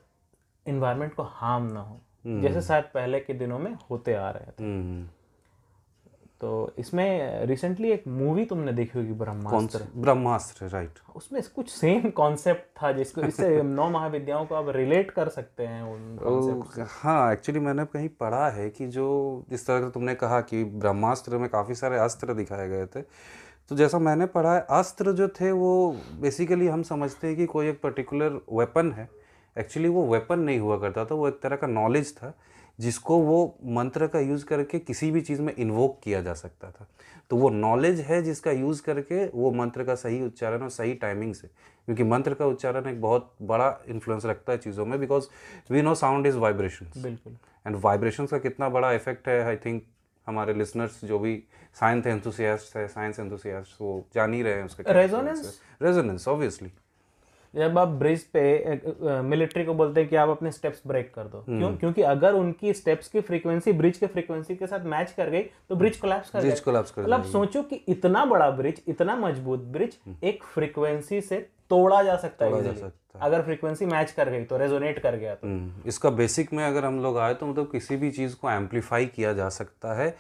इन्वायरमेंट 0.68 1.14
को 1.14 1.24
हार्म 1.24 1.64
ना 1.64 1.80
हो 1.80 2.02
जैसे 2.42 2.62
शायद 2.62 2.84
पहले 2.84 3.20
के 3.20 3.34
दिनों 3.34 3.60
में 3.60 3.78
होते 3.90 4.14
आ 4.14 4.30
रहे 4.30 4.52
थे। 4.52 4.64
हम्म। 4.64 5.08
तो 6.42 6.74
इसमें 6.80 7.46
रिसेंटली 7.46 7.92
एक 7.92 8.04
मूवी 8.08 8.46
तुमने 8.46 8.72
देखी 8.74 9.00
होगी 9.00 9.14
ब्रह्मास्त्र। 9.14 9.88
ब्रह्मास्त्र 9.96 10.68
राइट 10.68 11.00
उसमें 11.16 11.42
कुछ 11.56 11.70
सेम 11.70 12.10
कॉन्सेप्ट 12.10 12.64
था 12.82 12.92
जिसको 12.92 13.22
इससे 13.22 13.62
नौ 13.64 13.90
महाविद्याओं 13.90 14.46
को 14.46 14.56
आप 14.56 14.70
रिलेट 14.70 15.12
कर 15.12 15.30
सकते 15.30 15.68
हैं 15.68 15.84
उन 15.84 16.18
ओ, 16.24 16.64
हाँ 16.88 17.34
एक्चुअली 17.34 17.60
मैंने 17.60 17.86
कहीं 17.86 18.10
पढ़ा 18.10 18.50
है 18.50 18.70
कि 18.70 18.88
जो 18.88 19.08
जिस 19.50 19.68
तरह 19.68 19.82
से 19.82 19.90
तुमने 19.90 20.16
कहा 20.16 20.42
कि 20.42 20.64
ब्रह्मास्त्र 20.64 21.38
में 21.38 21.50
काफ़ी 21.50 21.76
सारे 21.76 21.98
अस्त्र 21.98 22.34
दिखाए 22.34 22.68
गए 22.70 22.86
थे 22.86 23.02
तो 23.70 23.76
जैसा 23.76 24.00
मैंने 24.00 24.26
पढ़ा 24.26 24.56
है 24.56 24.66
अस्त्र 24.70 25.12
जो 25.12 25.28
थे 25.28 25.52
वो 25.52 25.96
बेसिकली 26.22 26.68
हम 26.68 26.84
समझते 26.84 27.28
हैं 27.28 27.36
कि 27.36 27.46
कोई 27.46 27.70
एक 27.70 27.82
पर्टिकुलर 27.82 28.40
वेपन 28.54 28.92
है। 28.92 29.10
एक्चुअली 29.56 29.90
वो 29.90 30.06
वेपन 30.08 30.40
नहीं 30.40 30.60
हुआ 30.60 30.78
करता 30.78 31.06
था 31.06 31.16
वो 31.16 31.28
एक 31.28 31.40
तरह 31.42 31.56
का 31.56 31.68
नॉलेज 31.68 32.16
था। 32.18 32.34
जिसको 32.82 33.18
वो 33.18 33.40
मंत्र 33.66 34.08
का 34.08 34.20
यूज़ 34.20 34.46
करके 34.46 34.80
किसी 34.80 35.12
भी 35.12 35.22
चीज़ 35.22 35.42
में 35.42 35.54
इन्वोक 35.56 36.00
किया 36.04 36.22
जा 36.22 36.34
सकता 36.34 36.72
था। 36.72 36.88
तो 37.30 37.36
वो 37.36 37.50
नॉलेज 37.50 38.00
है 38.00 38.22
जिसका 38.22 38.52
यूज़ 38.52 38.82
करके 38.84 39.26
वो 39.28 39.52
मंत्र 39.52 39.84
का 39.84 39.96
सही 39.96 40.22
उच्चारण 40.22 40.62
और 40.62 40.70
सही 40.70 40.94
टाइमिंग 40.94 41.34
से। 41.34 41.48
क्योंकि 41.48 42.04
मंत्र 42.04 42.34
का 42.34 42.46
उच्चारण 42.46 42.90
एक 42.90 43.02
बहुत 43.02 43.34
बड़ा 43.42 43.80
इन्फ्लुएंस 43.88 44.26
रखता 44.26 44.52
है 44.52 44.58
चीज़ों 44.58 44.86
में 44.86 45.00
because 45.00 45.28
we 45.72 45.82
know 45.82 45.96
sound 45.96 46.28
is 46.28 46.38
vibration 46.38 47.02
बिल्कुल। 47.02 47.38
एंड 47.68 47.76
वाइब्रेशन 47.76 48.26
का 48.26 48.38
कितना 48.38 48.70
बड़ा 48.70 48.92
इफ़ेक्ट 48.92 49.28
है 49.28 49.44
आई 49.44 49.56
थिंक 49.56 49.84
हमारे 50.28 50.54
लिसनर्स 50.54 51.06
जो 51.06 51.20
भी 51.20 51.44
साइंस 51.80 52.08
एंथुसियास्ट 52.08 52.76
है 52.78 52.88
साइंस 52.88 53.20
एंथुसियास्ट 53.20 53.82
वो 53.82 54.06
जान 54.14 54.34
ही 54.34 54.42
रहे 54.42 54.54
हैं 54.54 54.66
उसका 54.66 54.84
Resonance? 54.84 55.46
रेजोनेंस 55.82 56.28
ऑब्वियसली 56.28 56.72
जब 57.54 57.78
आप 57.78 57.88
ब्रिज 58.02 58.24
पे 58.36 59.22
मिलिट्री 59.24 59.64
को 59.66 59.74
बोलते 59.74 60.02
हैं 60.02 60.10
कि 60.10 60.16
आप 60.16 60.30
अपने 60.30 60.52
स्टेप्स 60.52 60.82
ब्रेक 60.88 61.14
कर 61.14 61.24
दो। 61.24 61.44
क्यों? 61.48 61.76
क्योंकि 61.78 62.02
अगर 62.02 62.34
उनकी 62.34 62.74
स्टेप्स 62.74 63.08
की 63.08 63.22
फ्रीक्वेंसी 63.22 63.72
ब्रिज 63.74 63.98
के 63.98 64.08
फ्रीक्वेंसी 64.08 64.56
के 64.56 64.68
साथ 64.68 64.86
मैच 64.86 65.12
कर 65.12 65.30
गई 65.30 65.42
तो 65.70 65.76
ब्रिज 65.76 65.98
कोलैप्स 65.98 66.30
कर 66.30 66.40
ब्रिज 66.40 66.60
कोलैप्स 66.60 66.92
कर 66.92 67.02
मतलब 67.02 67.24
सोचो 67.24 67.64
कि 67.64 67.76
इतना 67.88 68.24
बड़ा 68.26 68.50
ब्रिज 68.52 68.82
इतना 68.88 69.16
मज़बूत 69.16 69.64
ब्रिज 69.72 69.98
एक 70.24 70.44
फ्रीक्वेंसी 70.44 71.22
से 71.22 71.40
तोड़ा 71.70 72.02
जा 72.04 72.16
सकता 72.18 72.46
है। 72.46 72.76
सकता 72.76 73.20
अगर 73.20 73.42
फ्रीक्वेंसी 73.42 73.86
मैच 73.86 74.12
कर 74.12 74.30
गई 74.30 74.44
तो 74.44 74.58
रेजोनेट 74.58 75.00
कर 75.00 75.16
गया 75.16 75.36
तो। 75.36 75.48
हम्म, 75.48 75.88
इसका 75.88 76.10
बेसिक 76.12 76.54
में 76.54 76.64
अगर 76.64 76.86
हम 76.86 77.02
लोग 77.04 77.18
आए 77.18 77.34
तो 77.34 77.46
मतलब 77.46 77.70
किसी 77.72 77.96
भी 77.96 78.12
चीज़ 78.12 78.36
को 78.36 78.50
एम्पलीफाई 78.52 79.06
किया 79.06 79.34
जा 79.34 79.50
सकता 79.50 79.94
है 79.94 80.16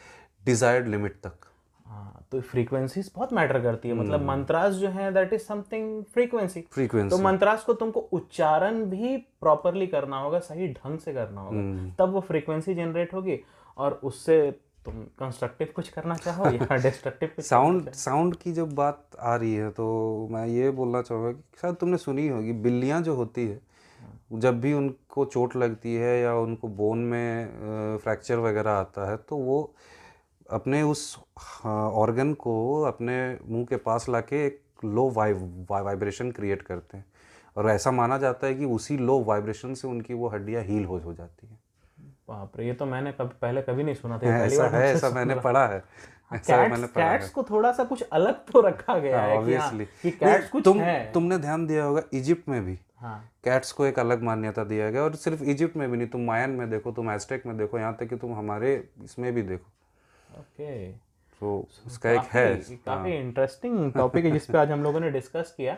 डिजायर्ड 0.45 0.87
लिमिट 0.87 1.15
तक। 1.23 1.47
हाँ 1.91 2.25
तो 2.31 2.39
फ्रीक्वेंसीज 2.41 3.11
बहुत 3.15 3.31
मैटर 3.33 3.61
करती 3.61 3.89
है। 3.89 3.93
मतलब 3.95 4.21
मंत्रास 4.25 4.73
जो 4.73 4.89
है 4.89 5.11
दैट 5.13 5.33
इज़ 5.33 5.41
समथिंग 5.41 6.03
फ्रीक्वेंसी 6.13 6.61
तो 7.09 7.17
मंत्रास 7.17 7.63
को 7.63 7.73
तुमको 7.73 7.99
उच्चारण 8.13 8.83
भी 8.85 9.17
प्रॉपरली 9.41 9.87
करना 9.87 10.17
होगा 10.17 10.39
सही 10.39 10.67
ढंग 10.67 10.99
से 10.99 11.13
करना 11.13 11.41
होगा। 11.41 11.61
तब 11.99 12.13
वो 12.13 12.19
फ्रीक्वेंसी 12.21 12.75
जनरेट 12.75 13.13
होगी 13.13 13.39
और 13.77 13.99
उससे 14.03 14.39
तुम 14.85 15.03
कंस्ट्रक्टिव 15.19 15.67
कुछ 15.75 15.89
करना 15.89 16.15
चाहो 16.15 16.49
या 16.49 16.75
डिस्ट्रक्टिव 16.75 17.41
साउंड 17.41 17.91
साउंड 17.95 18.35
की 18.35 18.51
जब 18.51 18.73
बात 18.75 19.17
आ 19.19 19.35
रही 19.35 19.53
है 19.55 19.69
तो 19.71 20.27
मैं 20.31 20.45
ये 20.47 20.69
बोलना 20.71 21.01
चाहूँगा 21.01 21.31
कि 21.31 21.57
शायद 21.61 21.75
तुमने 21.75 21.97
सुनी 21.97 22.27
होगी 22.27 22.53
बिल्लियाँ 22.61 23.01
जो 23.01 23.15
होती 23.15 23.47
है 23.47 23.59
जब 24.33 24.59
भी 24.61 24.73
उनको 24.73 25.25
चोट 25.25 25.55
लगती 25.55 25.95
है 25.95 26.19
या 26.21 26.33
उनको 26.35 26.67
बोन 26.67 26.99
में 27.05 27.97
फ्रैक्चर 27.97 28.37
वगैरह 28.39 28.71
आता 28.71 29.09
है 29.11 29.17
तो 29.17 29.37
वो 29.37 29.73
अपने 30.51 30.81
उस 30.83 31.17
ऑर्गन 31.65 32.33
को 32.33 32.81
अपने 32.83 33.15
मुँह 33.45 33.65
के 33.65 33.75
पास 33.77 34.09
लाके 34.09 34.45
एक 34.45 34.59
लो 34.85 35.09
वाइ 35.09 35.33
वाइब्रेशन 35.71 36.31
क्रिएट 36.31 36.61
करते 36.61 36.97
हैं। 36.97 37.05
और 37.57 37.69
ऐसा 37.69 37.91
माना 37.91 38.17
जाता 38.17 38.47
है 38.47 38.55
कि 38.55 38.65
उसी 38.65 38.97
लो 38.97 39.19
वाइब्रेशन 39.23 39.73
से 39.73 39.87
उनकी 39.87 40.13
वो 40.13 40.27
हड्डियाँ 40.29 40.63
हील 40.63 40.85
हो 40.85 40.97
हो 40.97 41.13
जाती 41.13 41.47
हैं। 41.47 41.59
बाप 42.29 42.51
रे 42.57 42.65
ये 42.67 42.73
तो 42.73 42.85
मैंने 42.85 43.11
कभी 43.11 43.37
पहले 43.41 43.61
कभी 43.61 43.83
नहीं 43.83 43.95
सुना 43.95 44.17
था 44.17 44.37
ऐसा 44.37 44.67
है 44.67 44.83
ऐसा 44.93 45.09
मैंने 45.09 45.35
पढ़ा 45.37 45.65
है 45.67 45.83
कैट्स 46.33 46.97
है। 46.97 47.29
को 47.29 47.43
थोड़ा 47.43 47.71
सा 47.71 47.83
कुछ 47.83 48.01
अलग 48.03 48.45
तो 48.51 48.61
रखा 48.61 48.97
गया 48.99 49.21
है 49.21 49.27
कि 49.27 49.31
हाँ, 49.31 49.41
ऑब्वियसली 49.41 49.85
कि 50.01 50.11
कैट्स 50.11 50.49
कुछ 50.49 50.63
तुम 50.65 50.79
है। 50.79 51.11
तुमने 51.11 51.37
ध्यान 51.37 51.65
दिया 51.67 51.83
होगा 51.83 52.01
इजिप्ट 52.13 52.49
में 52.49 52.63
भी। 52.65 52.77
हाँ। 52.97 53.17
कैट्स 53.43 53.71
को 53.71 53.85
एक 53.85 53.99
अलग 53.99 54.23
मान्यता 54.23 54.63
दिया 54.63 54.89
गया 54.91 55.03
और 55.03 55.15
सिर्फ़ 55.15 55.43
इजिप्ट 55.43 55.77
में 55.77 55.89
भी 55.91 55.97
नहीं 55.97 56.07
तुम 56.07 56.21
मायन 56.21 56.49
में 56.49 56.69
देखो 56.69 56.91
तुम 56.91 57.11
एस्टेक 57.11 57.45
में 57.45 57.57
देखो 57.57 57.79
यहाँ 57.79 57.95
तक 57.99 58.09
कि 58.09 58.15
तुम 58.15 58.33
हमारे 58.33 58.73
इसमें 59.03 59.31
भी 59.33 59.41
देखो। 59.41 59.71
ओके 60.39 60.91
तो 61.41 61.57
उसका 61.87 62.11
एक 62.11 62.29
है। 62.33 62.55
काफ़ी 62.85 63.15
इंटरेस्टिंग 63.15 63.91
टॉपिक 63.93 64.25
है 64.25 64.31
जिस 64.31 64.45
पे 64.45 64.57
आज 64.57 64.71
हम 64.71 64.83
लोगों 64.83 64.99
ने 64.99 65.09
डिस्कस 65.11 65.53
किया। 65.57 65.73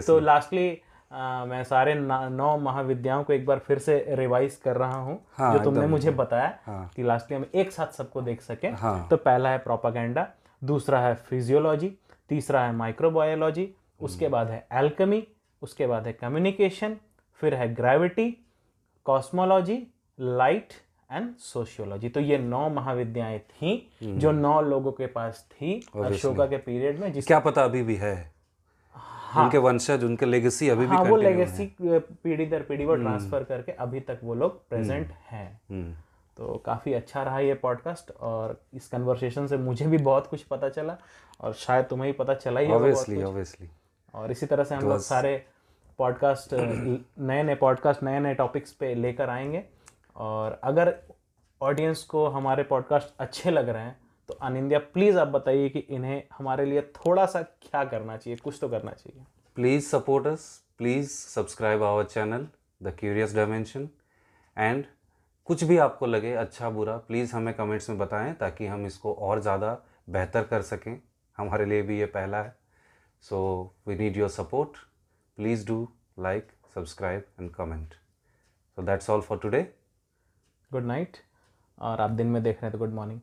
तो 0.00 0.18
लास्टली 0.20 0.68
मैं 1.12 1.62
सारे 1.64 1.94
नौ 1.94 2.56
महाविद्याओं 2.58 3.24
को 3.24 3.32
एक 3.32 3.46
बार 3.46 3.58
फिर 3.58 3.78
से 3.78 4.04
रिवाइज 4.16 4.56
कर 4.64 4.76
रहा 4.76 4.98
हूँ 4.98 5.18
हाँ, 5.32 5.52
जो 5.52 5.64
तुमने 5.64 5.86
मुझे 5.86 6.10
बताया 6.12 6.58
हाँ। 6.66 6.90
कि 6.96 7.02
लास्टली 7.02 7.36
हम 7.36 7.46
एक 7.54 7.72
साथ 7.72 7.92
सबको 7.92 8.22
देख 8.22 8.42
सके। 8.42 8.68
हाँ। 8.68 9.06
तो 9.10 9.16
पहला 9.16 9.50
है 9.50 9.58
प्रोपागेंडा 9.58 10.26
दूसरा 10.62 11.00
है 11.00 11.14
फिजियोलॉजी 11.28 11.92
तीसरा 12.30 12.64
है 12.64 12.72
माइक्रोबायोलॉजी 12.76 13.68
उसके 14.00 14.28
बाद 14.28 14.50
है 14.50 14.66
एल्कमी 14.72 15.26
उसके 15.62 15.86
बाद 15.86 16.06
है 16.06 16.12
कम्युनिकेशन 16.12 16.96
फिर 17.40 17.54
है 17.54 17.72
gravity 17.74 18.30
cosmology 19.06 19.76
light 20.18 20.72
and 21.12 21.36
sociology 21.36 22.08
तो 22.08 22.20
ये 22.20 22.38
नौ 22.38 22.68
महाविद्याएँ 22.68 23.38
थी 23.38 23.92
जो 24.02 24.32
नौ 24.32 24.60
लोगों 24.60 24.92
के 24.92 25.06
पास 25.06 25.48
थी 25.52 25.86
अशोका 25.96 26.46
के 26.46 26.56
पीरियड 26.56 26.98
में 27.00 27.12
जिस 27.12 27.26
क्या 27.26 27.38
पता 27.38 27.64
अभी 27.64 27.82
भी 27.82 27.96
है? 27.96 28.32
हाँ, 28.94 29.44
उनके 29.44 29.58
वंशज 29.58 30.04
उनके 30.04 30.26
लेगेसी 30.26 30.68
अभी 30.68 30.86
हाँ, 30.86 30.90
भी 30.90 30.96
हाँ 30.96 31.04
वो 31.04 31.16
लेगेसी 31.16 31.76
पीढ़ी 31.82 32.46
दर 32.46 32.62
पीढ़ी 32.62 32.84
वो 32.84 32.94
ट्रांसफ़र 32.94 33.44
करके 33.44 33.72
अभी 33.72 34.00
तक 34.00 34.18
वो 34.24 34.34
लोग 34.34 34.68
प्रेजेंट 34.68 35.10
हैं। 35.10 35.60
हम्म। 35.70 35.94
तो 36.36 36.46
तो 36.46 36.62
काफ़ी 36.66 36.92
अच्छा 36.92 37.22
रहा 37.22 37.40
ये 37.40 37.54
पॉडकास्ट 37.54 38.10
और 38.10 38.60
इस 38.74 38.88
कन्वर्सेशन 38.88 39.46
से 39.46 39.56
मुझे 39.56 39.86
भी 39.86 39.98
बहुत 39.98 40.26
कुछ 40.26 40.42
पता 40.42 40.68
चला 40.68 40.96
और 41.40 41.52
शायद 41.52 41.84
तुम्हें 41.84 42.06
ही 42.06 42.12
पता 42.12 42.34
चला 42.34 42.60
ही 42.60 42.70
ऑब्वियसली 42.70 43.22
ऑब्वियसली 43.22 43.68
और 44.14 44.30
इसी 44.30 44.46
तरह 44.46 44.64
से 44.64 44.74
हम 44.74 44.88
लोग 44.88 44.98
सारे 44.98 45.46
पॉडकास्ट 45.98 46.48
नए 47.18 47.42
नए 47.42 47.54
पॉडकास्ट 47.54 48.02
नए 48.02 48.20
नए 48.20 48.34
टॉपिक्स 48.34 48.72
पे 48.72 48.94
लेकर 48.94 49.30
आएँगे। 49.30 49.64
और 50.20 50.60
अगर 50.64 50.94
ऑडियंस 51.62 52.02
को 52.02 52.26
हमारे 52.26 52.62
पॉडकास्ट 52.62 53.08
अच्छे 53.18 53.50
लग 53.50 53.68
रहे 53.68 53.82
हैं 53.82 54.00
तो 54.28 54.34
अनिंदिया 54.34 54.78
प्लीज़ 54.78 55.18
आप 55.18 55.28
बताइए 55.28 55.68
कि 55.68 55.78
इन्हें 55.78 56.22
हमारे 56.38 56.64
लिए 56.64 56.82
थोड़ा 56.82 57.26
सा 57.26 57.42
क्या 57.42 57.84
करना 57.84 58.16
चाहिए, 58.16 58.36
कुछ 58.36 58.58
तो 58.60 58.68
करना 58.68 58.92
चाहिए। 58.92 59.24
Please 59.54 59.96
support 59.96 60.26
us. 60.26 60.40
Please 60.80 61.10
subscribe 61.36 61.82
our 61.82 62.04
channel, 62.12 62.44
the 62.86 62.92
curious 62.92 63.34
dimension. 63.38 63.86
And 64.56 64.84
कुछ 65.44 65.64
भी 65.64 65.76
आपको 65.78 66.06
लगे 66.06 66.32
अच्छा 66.34 66.70
बुरा 66.70 66.96
प्लीज़ 66.96 67.32
हमें 67.36 67.54
कमेंट्स 67.54 67.90
में 67.90 67.98
बताएँ 67.98 68.34
ताकि 68.34 68.66
हम 68.66 68.86
इसको 68.86 69.14
और 69.14 69.40
ज़्यादा 69.40 69.78
बेहतर 70.10 70.44
कर 70.44 70.62
सकें। 70.62 71.00
हमारे 71.36 71.64
लिए 71.64 71.82
भी 71.82 71.98
ये 71.98 72.06
पहला 72.06 72.42
है। 72.42 72.56
So 73.20 73.40
we 73.86 73.96
need 73.96 74.16
your 74.16 74.28
support 74.28 74.70
please 75.36 75.66
do 75.66 75.88
like 76.18 76.48
subscribe 76.74 77.24
and 77.40 77.50
comment 77.50 77.94
so 78.76 78.82
that's 78.82 79.10
all 79.10 79.20
for 79.20 79.38
today 79.38 79.74
good 80.70 80.84
night 80.84 81.16
और 81.78 82.00
आप 82.00 82.10
दिन 82.10 82.26
में 82.26 82.42
देख 82.42 82.56
रहे 82.56 82.64
हैं 82.64 82.72
तो 82.72 82.78
गुड 82.78 82.94
मॉर्निंग 82.94 83.20